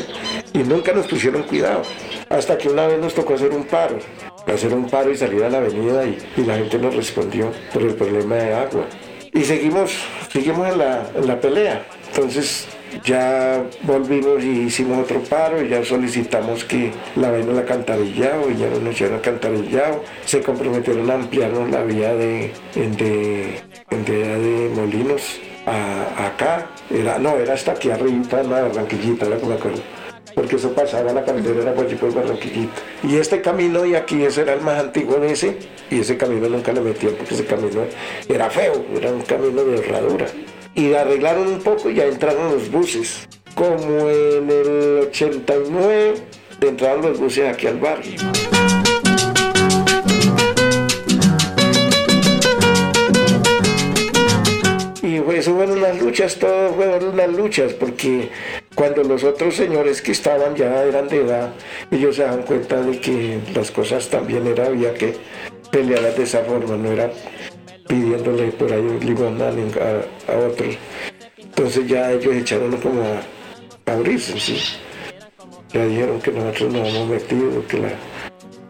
y 0.53 0.59
nunca 0.59 0.93
nos 0.93 1.07
pusieron 1.07 1.43
cuidado, 1.45 1.83
hasta 2.29 2.59
que 2.59 2.69
una 2.69 2.87
vez 2.87 3.01
nos 3.01 3.15
tocó 3.15 3.35
hacer 3.35 3.51
un 3.51 3.65
paro, 3.65 3.99
hacer 4.47 4.75
un 4.75 4.89
paro 4.91 5.11
y 5.11 5.17
salir 5.17 5.45
a 5.45 5.51
la 5.51 5.59
avenida 5.59 6.05
y, 6.05 6.45
la 6.45 6.57
gente 6.57 6.79
nos 6.79 6.95
respondió 6.95 7.53
por 7.73 7.83
el 7.83 7.95
problema 7.95 8.37
de 8.37 8.55
agua. 8.55 8.87
Y 9.33 9.43
seguimos, 9.43 9.93
seguimos 10.33 10.77
la, 10.77 11.09
en 11.15 11.27
la 11.27 11.41
pelea. 11.41 11.85
Entonces 12.09 12.69
ya 13.05 13.63
volvimos 13.83 14.43
y 14.43 14.63
hicimos 14.63 15.05
otro 15.05 15.21
paro 15.23 15.63
y 15.63 15.69
ya 15.69 15.85
solicitamos 15.85 16.65
que 16.65 16.93
la 17.17 17.31
vaina 17.31 17.53
la 17.53 17.65
cantarillado 17.65 18.51
y 18.51 18.57
ya 18.57 18.69
no 18.69 18.81
nos 18.81 18.95
hicieron 18.95 19.21
cantarillado. 19.21 20.05
Se 20.25 20.43
comprometieron 20.43 21.11
a 21.11 21.15
ampliarnos 21.15 21.71
la 21.71 21.83
vía 21.83 22.15
de, 22.15 22.53
de, 22.75 23.61
de, 23.91 24.71
Molinos 24.75 25.41
a, 25.67 26.27
acá. 26.27 26.67
Era, 26.91 27.19
no, 27.19 27.37
era 27.37 27.55
hasta 27.55 27.73
aquí 27.73 27.91
arriba, 27.91 28.43
la 28.43 28.63
Barranquillita, 28.63 29.27
la 29.27 29.37
que 29.37 29.47
me 29.47 29.55
acuerdo 29.55 29.83
porque 30.35 30.57
eso 30.57 30.73
pasaba 30.73 31.13
la 31.13 31.25
carretera 31.25 31.63
era 31.63 31.75
por 31.75 31.87
allí 31.87 31.95
por 31.95 32.13
Barranquillita. 32.13 32.73
Y 33.05 33.19
este 33.19 33.41
camino 33.41 33.87
y 33.87 33.95
aquí 33.95 34.25
ese 34.25 34.43
era 34.43 34.55
el 34.55 34.63
más 34.63 34.81
antiguo 34.81 35.19
de 35.21 35.31
ese, 35.31 35.57
y 35.93 36.01
ese 36.01 36.17
camino 36.17 36.49
nunca 36.49 36.73
le 36.73 36.81
metían 36.81 37.15
porque 37.15 37.35
ese 37.35 37.45
camino 37.45 37.83
era 38.29 38.51
feo, 38.51 38.85
era 38.97 39.13
un 39.13 39.23
camino 39.23 39.63
de 39.63 39.79
herradura 39.79 40.27
y 40.75 40.93
arreglaron 40.95 41.47
un 41.47 41.61
poco 41.61 41.91
y 41.91 41.95
ya 41.95 42.07
entraron 42.07 42.53
los 42.53 42.71
buses. 42.71 43.29
Como 43.55 44.11
en 44.11 44.51
el 44.51 45.07
89 45.09 46.15
entraron 46.61 47.03
los 47.03 47.21
buses 47.21 47.49
aquí 47.49 47.67
al 47.67 47.79
barrio. 47.79 48.15
Y 55.03 55.37
eso 55.37 55.55
fueron 55.55 55.81
luchas 55.81 56.01
luchas, 56.01 56.37
todo 56.37 56.73
fueron 56.75 57.17
las 57.17 57.31
luchas, 57.31 57.73
porque 57.75 58.31
cuando 58.75 59.05
los 59.05 59.23
otros 59.23 59.55
señores 59.55 60.01
que 60.03 60.13
estaban 60.13 60.57
ya 60.57 60.83
eran 60.83 61.09
de 61.09 61.21
edad, 61.21 61.53
ellos 61.91 62.17
se 62.17 62.23
dan 62.23 62.43
cuenta 62.43 62.81
de 62.81 62.99
que 62.99 63.39
las 63.55 63.71
cosas 63.71 64.09
también 64.09 64.47
era, 64.47 64.67
había 64.67 64.95
que 64.95 65.15
pelearlas 65.71 66.17
de 66.17 66.23
esa 66.25 66.41
forma, 66.41 66.77
no 66.77 66.91
era 66.91 67.11
pidiéndole 67.95 68.51
por 68.53 68.73
ahí 68.73 68.99
limón 69.01 69.41
a, 69.41 69.49
a, 69.49 70.39
otros. 70.39 70.77
Entonces 71.39 71.87
ya 71.87 72.11
ellos 72.11 72.35
echaron 72.35 72.77
como 72.79 73.03
a, 73.03 73.93
abrirse, 73.93 74.39
¿sí? 74.41 74.59
Ya 75.73 75.87
dijeron 75.87 76.21
que 76.21 76.33
nosotros 76.33 76.73
nos 76.73 76.89
hemos 76.89 77.09
metido, 77.09 77.67
que 77.69 77.79
la, 77.79 77.93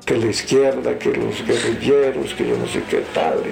que 0.04 0.16
la 0.16 0.26
izquierda, 0.26 0.98
que 0.98 1.12
los 1.12 1.44
guerrilleros, 1.46 2.34
que 2.34 2.48
yo 2.48 2.56
no 2.58 2.66
sé 2.66 2.82
qué 2.90 3.02
tal. 3.14 3.42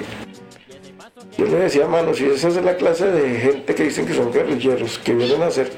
Yo 1.39 1.47
le 1.47 1.57
decía, 1.57 1.87
mano, 1.87 2.13
si 2.13 2.27
esa 2.27 2.49
es 2.49 2.57
la 2.57 2.77
clase 2.77 3.07
de 3.11 3.41
gente 3.41 3.75
que 3.75 3.85
dicen 3.85 4.07
que 4.07 4.15
son 4.15 4.31
guerrilleros, 4.31 4.99
que 4.99 5.15
vienen 5.15 5.43
a 5.43 5.47
hacer 5.47 5.71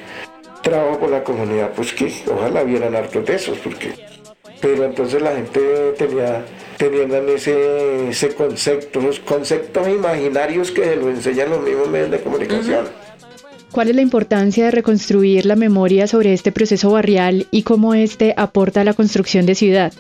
trabajo 0.63 0.99
con 0.99 1.11
la 1.13 1.23
comunidad, 1.23 1.73
pues 1.75 1.93
que 1.93 2.13
ojalá 2.29 2.65
vieran 2.65 2.97
hartos 2.97 3.25
de 3.25 3.35
esos, 3.35 3.59
porque... 3.59 3.95
Pero 4.61 4.85
entonces 4.85 5.21
la 5.21 5.33
gente 5.33 5.61
tenía, 5.99 6.45
tenían 6.77 7.29
ese, 7.29 8.09
ese 8.09 8.35
concepto, 8.35 9.01
los 9.01 9.21
conceptos 9.21 9.89
imaginarios 9.89 10.71
que 10.71 10.97
lo 10.97 11.11
enseñan 11.11 11.51
los 11.51 11.63
mismos 11.63 11.89
medios 11.89 12.11
de 12.11 12.21
comunicación. 12.21 12.87
¿Cuál 13.71 13.89
es 13.89 13.97
la 13.97 14.03
importancia 14.03 14.67
de 14.67 14.71
reconstruir 14.71 15.47
la 15.47 15.57
memoria 15.57 16.07
sobre 16.07 16.33
este 16.33 16.53
proceso 16.53 16.91
barrial 16.91 17.49
y 17.51 17.63
cómo 17.63 17.95
este 17.95 18.35
aporta 18.37 18.83
a 18.83 18.85
la 18.85 18.95
construcción 18.95 19.47
de 19.47 19.55
ciudad? 19.55 19.93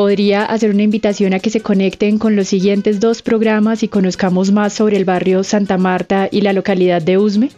podría 0.00 0.46
hacer 0.46 0.70
una 0.70 0.82
invitación 0.82 1.34
a 1.34 1.40
que 1.40 1.50
se 1.50 1.60
conecten 1.60 2.16
con 2.16 2.34
los 2.34 2.48
siguientes 2.48 3.00
dos 3.00 3.20
programas 3.20 3.82
y 3.82 3.88
conozcamos 3.88 4.50
más 4.50 4.72
sobre 4.72 4.96
el 4.96 5.04
barrio 5.04 5.44
Santa 5.44 5.76
Marta 5.76 6.26
y 6.32 6.40
la 6.40 6.54
localidad 6.54 7.02
de 7.02 7.18
Usme? 7.18 7.50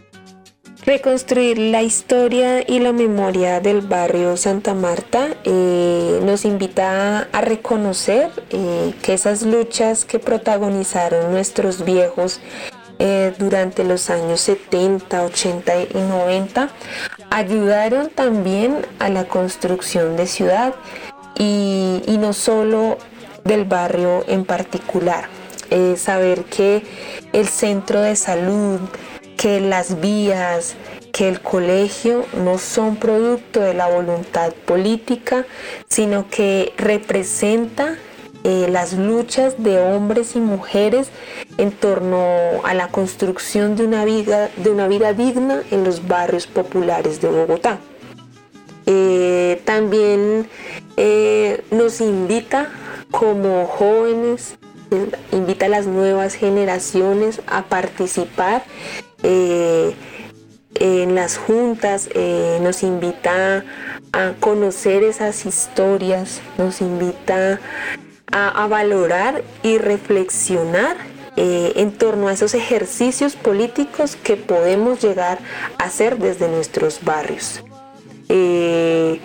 Reconstruir 0.85 1.59
la 1.59 1.85
historia 1.85 2.69
y 2.69 2.81
la 2.81 2.93
memoria 2.93 3.61
del 3.61 3.83
barrio 3.83 4.37
Santa 4.37 4.75
Marta 4.75 5.29
eh, 5.45 6.21
nos 6.25 6.45
invita 6.45 7.29
a 7.31 7.41
reconocer 7.41 8.33
eh, 8.51 8.93
que 9.01 9.15
esas 9.15 9.43
luchas 9.43 10.05
que 10.05 10.19
protagonizaron 10.19 11.31
nuestros 11.31 11.85
viejos 11.85 12.41
eh, 12.99 13.33
durante 13.39 13.85
los 13.85 14.11
años 14.11 14.41
70, 14.41 15.23
80 15.23 15.83
y 15.83 15.87
90 15.95 16.69
ayudaron 17.31 18.09
también 18.11 18.85
a 18.99 19.09
la 19.09 19.29
construcción 19.29 20.17
de 20.17 20.27
ciudad 20.27 20.75
y, 21.39 22.03
no 22.19 22.33
solo 22.33 22.99
del 23.45 23.65
barrio 23.65 24.25
en 24.27 24.45
particular. 24.45 25.29
saber 25.97 26.45
que 26.45 26.83
el 27.33 27.47
centro 27.47 28.01
de 28.01 28.17
salud, 28.17 28.81
que 29.43 29.59
las 29.59 30.01
vías, 30.01 30.77
que 31.13 31.29
el 31.29 31.41
colegio 31.41 32.25
no 32.45 32.59
son 32.59 32.95
producto 32.95 33.59
de 33.59 33.75
la 33.75 33.89
voluntad 33.89 34.53
política, 34.53 35.47
sino 35.89 36.29
que 36.31 36.73
representa 36.77 37.99
eh, 38.45 38.69
las 38.71 38.93
luchas 38.93 39.61
de 39.61 39.81
hombres 39.81 40.37
y 40.37 40.39
mujeres 40.39 41.09
en 41.59 41.73
torno 41.73 42.25
a 42.63 42.73
la 42.75 42.87
construcción 42.87 43.75
de 43.75 43.85
una 43.85 44.05
vida, 44.05 44.49
de 44.59 44.71
una 44.71 44.87
vida 44.87 45.13
digna 45.13 45.65
en 45.73 45.83
los 45.83 46.07
barrios 46.07 46.47
populares 46.47 47.21
de 47.21 47.29
Bogotá. 47.29 47.81
Eh, 48.87 49.61
también 49.65 50.49
eh, 50.97 51.65
nos 51.73 52.01
invita 52.01 52.71
como 53.11 53.67
jóvenes, 53.67 54.55
invita 55.33 55.67
a 55.67 55.69
las 55.69 55.87
nuevas 55.87 56.35
generaciones 56.35 57.41
a 57.49 57.65
participar 57.65 58.63
en 59.23 61.15
las 61.15 61.39
juntas, 61.39 62.09
nos 62.61 62.83
invita 62.83 63.65
a 64.13 64.33
conocer 64.41 65.03
esas 65.05 65.47
historias, 65.47 66.41
nos 66.59 66.81
invita 66.81 67.61
a, 68.31 68.67
valorar 68.67 69.43
y 69.63 69.79
reflexionar 69.79 70.97
en 71.37 71.93
torno 71.93 72.29
a 72.29 72.33
esos 72.33 72.55
ejercicios 72.55 73.37
políticos 73.37 74.17
que 74.17 74.37
podemos 74.37 75.01
llegar 75.01 75.39
a 75.79 75.85
hacer 75.85 76.19
desde 76.19 76.49
nuestros 76.49 77.05
barrios. 77.05 77.63
Eh, 78.29 79.21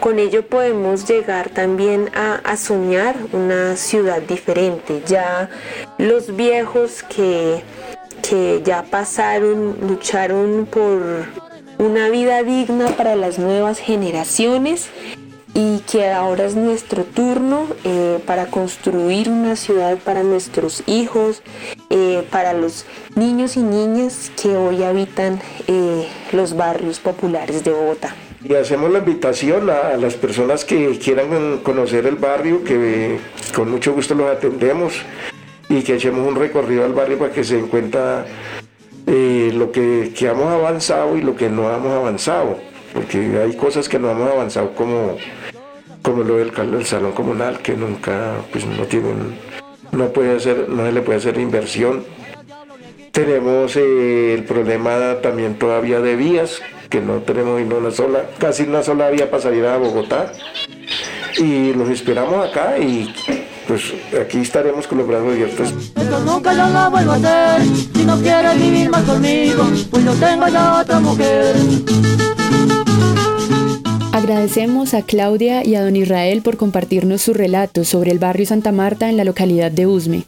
con 0.00 0.18
ello 0.18 0.46
podemos 0.46 1.06
llegar 1.06 1.50
también 1.50 2.10
a, 2.14 2.56
soñar 2.56 3.16
una 3.32 3.76
ciudad 3.76 4.22
diferente. 4.22 5.02
Ya 5.06 5.50
los 5.98 6.34
viejos 6.34 7.02
que, 7.02 7.62
que 8.30 8.62
ya 8.64 8.84
pasaron, 8.84 9.76
lucharon 9.88 10.68
por 10.70 11.02
una 11.78 12.08
vida 12.10 12.44
digna 12.44 12.86
para 12.96 13.16
las 13.16 13.40
nuevas 13.40 13.80
generaciones 13.80 14.88
y 15.52 15.80
que 15.80 16.08
ahora 16.10 16.44
es 16.44 16.54
nuestro 16.54 17.02
turno 17.02 17.66
eh, 17.82 18.20
para 18.26 18.46
construir 18.46 19.28
una 19.28 19.56
ciudad 19.56 19.98
para 19.98 20.22
nuestros 20.22 20.84
hijos, 20.86 21.42
eh, 21.90 22.24
para 22.30 22.52
los 22.52 22.86
niños 23.16 23.56
y 23.56 23.64
niñas 23.64 24.30
que 24.40 24.56
hoy 24.56 24.84
habitan 24.84 25.40
los 26.30 26.56
barrios 26.56 27.00
populares 27.00 27.64
de 27.64 27.72
Bogotá. 27.72 28.14
Y 28.44 28.54
hacemos 28.54 28.92
la 28.92 29.00
invitación 29.00 29.68
a, 29.70 29.96
las 29.96 30.14
personas 30.14 30.64
que 30.64 30.98
quieran 30.98 31.58
conocer 31.58 32.06
el 32.06 32.14
barrio, 32.14 32.62
que 32.62 33.18
con 33.54 33.70
mucho 33.70 33.92
gusto 33.92 34.14
los 34.14 34.30
atendemos 34.30 34.94
y 35.70 35.82
que 35.82 35.94
echemos 35.94 36.26
un 36.26 36.34
recorrido 36.34 36.84
al 36.84 36.92
barrio 36.92 37.16
para 37.16 37.32
que 37.32 37.44
se 37.44 37.54
den 37.54 37.68
cuenta 37.68 38.26
eh, 39.06 39.52
lo 39.54 39.70
que, 39.70 40.12
que, 40.16 40.26
hemos 40.26 40.48
avanzado 40.48 41.16
y 41.16 41.22
lo 41.22 41.36
que 41.36 41.48
no 41.48 41.72
hemos 41.72 41.92
avanzado. 41.92 42.58
Porque 42.92 43.18
hay 43.40 43.54
cosas 43.54 43.88
que 43.88 43.96
no 44.00 44.10
hemos 44.10 44.28
avanzado 44.28 44.74
como, 44.74 45.16
como 46.02 46.24
lo 46.24 46.38
del, 46.38 46.52
salón 46.84 47.12
comunal, 47.12 47.60
que 47.60 47.74
nunca, 47.74 48.34
pues 48.50 48.66
no 48.66 48.82
tienen, 48.82 49.38
no 49.92 50.08
puede 50.08 50.36
hacer, 50.36 50.68
no 50.68 50.84
se 50.84 50.92
le 50.92 51.02
puede 51.02 51.18
hacer 51.18 51.38
inversión. 51.38 52.04
Tenemos 53.12 53.76
eh, 53.76 54.34
el 54.34 54.44
problema 54.44 55.20
también 55.22 55.54
todavía 55.54 56.00
de 56.00 56.16
vías, 56.16 56.60
que 56.88 57.00
no 57.00 57.18
tenemos 57.18 57.60
ni 57.60 57.72
una 57.72 57.92
sola, 57.92 58.24
casi 58.38 58.64
una 58.64 58.82
sola 58.82 59.08
vía 59.10 59.30
para 59.30 59.44
salir 59.44 59.64
a 59.66 59.76
Bogotá. 59.76 60.32
Y 61.38 61.72
los 61.74 61.88
esperamos 61.90 62.48
acá 62.48 62.76
y 62.78 63.14
pues 63.70 63.94
aquí 64.20 64.38
estaremos 64.38 64.88
con 64.88 64.98
los 64.98 65.06
brazos 65.06 65.28
abiertos. 65.28 65.72
Esto 65.94 66.20
nunca 66.26 66.52
yo 66.52 66.68
lo 66.68 66.90
vuelvo 66.90 67.12
a 67.12 67.14
hacer, 67.14 67.62
si 67.94 68.04
no 68.04 68.18
quieres 68.18 68.60
vivir 68.60 68.90
más 68.90 69.04
conmigo, 69.04 69.62
pues 69.92 70.04
yo 70.04 70.12
tengo 70.14 70.48
ya 70.48 70.80
otra 70.80 70.98
mujer. 70.98 71.54
Agradecemos 74.10 74.92
a 74.92 75.02
Claudia 75.02 75.64
y 75.64 75.76
a 75.76 75.84
don 75.84 75.94
Israel 75.94 76.42
por 76.42 76.56
compartirnos 76.56 77.22
su 77.22 77.32
relato 77.32 77.84
sobre 77.84 78.10
el 78.10 78.18
barrio 78.18 78.44
Santa 78.44 78.72
Marta 78.72 79.08
en 79.08 79.16
la 79.16 79.22
localidad 79.22 79.70
de 79.70 79.86
Usme. 79.86 80.24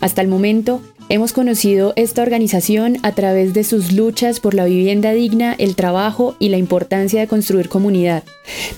Hasta 0.00 0.22
el 0.22 0.28
momento, 0.28 0.80
Hemos 1.10 1.34
conocido 1.34 1.92
esta 1.96 2.22
organización 2.22 2.96
a 3.02 3.12
través 3.12 3.52
de 3.52 3.62
sus 3.62 3.92
luchas 3.92 4.40
por 4.40 4.54
la 4.54 4.64
vivienda 4.64 5.12
digna, 5.12 5.54
el 5.58 5.76
trabajo 5.76 6.34
y 6.38 6.48
la 6.48 6.56
importancia 6.56 7.20
de 7.20 7.28
construir 7.28 7.68
comunidad, 7.68 8.24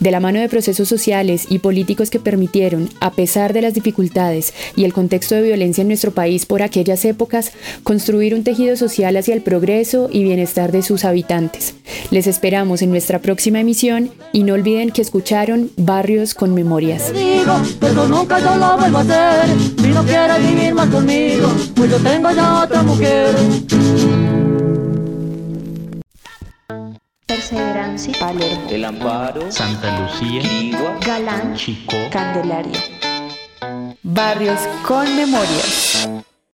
de 0.00 0.10
la 0.10 0.18
mano 0.18 0.40
de 0.40 0.48
procesos 0.48 0.88
sociales 0.88 1.46
y 1.48 1.60
políticos 1.60 2.10
que 2.10 2.18
permitieron, 2.18 2.88
a 3.00 3.12
pesar 3.12 3.52
de 3.52 3.62
las 3.62 3.74
dificultades 3.74 4.54
y 4.74 4.84
el 4.84 4.92
contexto 4.92 5.36
de 5.36 5.42
violencia 5.42 5.82
en 5.82 5.88
nuestro 5.88 6.10
país 6.10 6.46
por 6.46 6.62
aquellas 6.62 7.04
épocas, 7.04 7.52
construir 7.84 8.34
un 8.34 8.42
tejido 8.42 8.76
social 8.76 9.16
hacia 9.16 9.34
el 9.34 9.42
progreso 9.42 10.08
y 10.12 10.24
bienestar 10.24 10.72
de 10.72 10.82
sus 10.82 11.04
habitantes. 11.04 11.74
Les 12.10 12.26
esperamos 12.26 12.82
en 12.82 12.90
nuestra 12.90 13.20
próxima 13.20 13.60
emisión 13.60 14.10
y 14.32 14.42
no 14.42 14.54
olviden 14.54 14.90
que 14.90 15.02
escucharon 15.02 15.70
Barrios 15.76 16.34
con 16.34 16.54
Memorias. 16.54 17.12
Tengo 22.16 22.30
ya 22.30 22.62
otra 22.62 22.82
mujer. 22.82 23.34
Perseverancia, 27.26 28.14
Palermo, 28.18 28.66
El 28.70 28.84
Amparo, 28.86 29.52
Santa 29.52 30.00
Lucía, 30.00 30.40
Galán, 31.04 31.54
Chico, 31.56 31.94
Candelaria. 32.10 32.80
Barrios 34.02 34.60
con 34.88 35.14
memorias. 35.14 36.08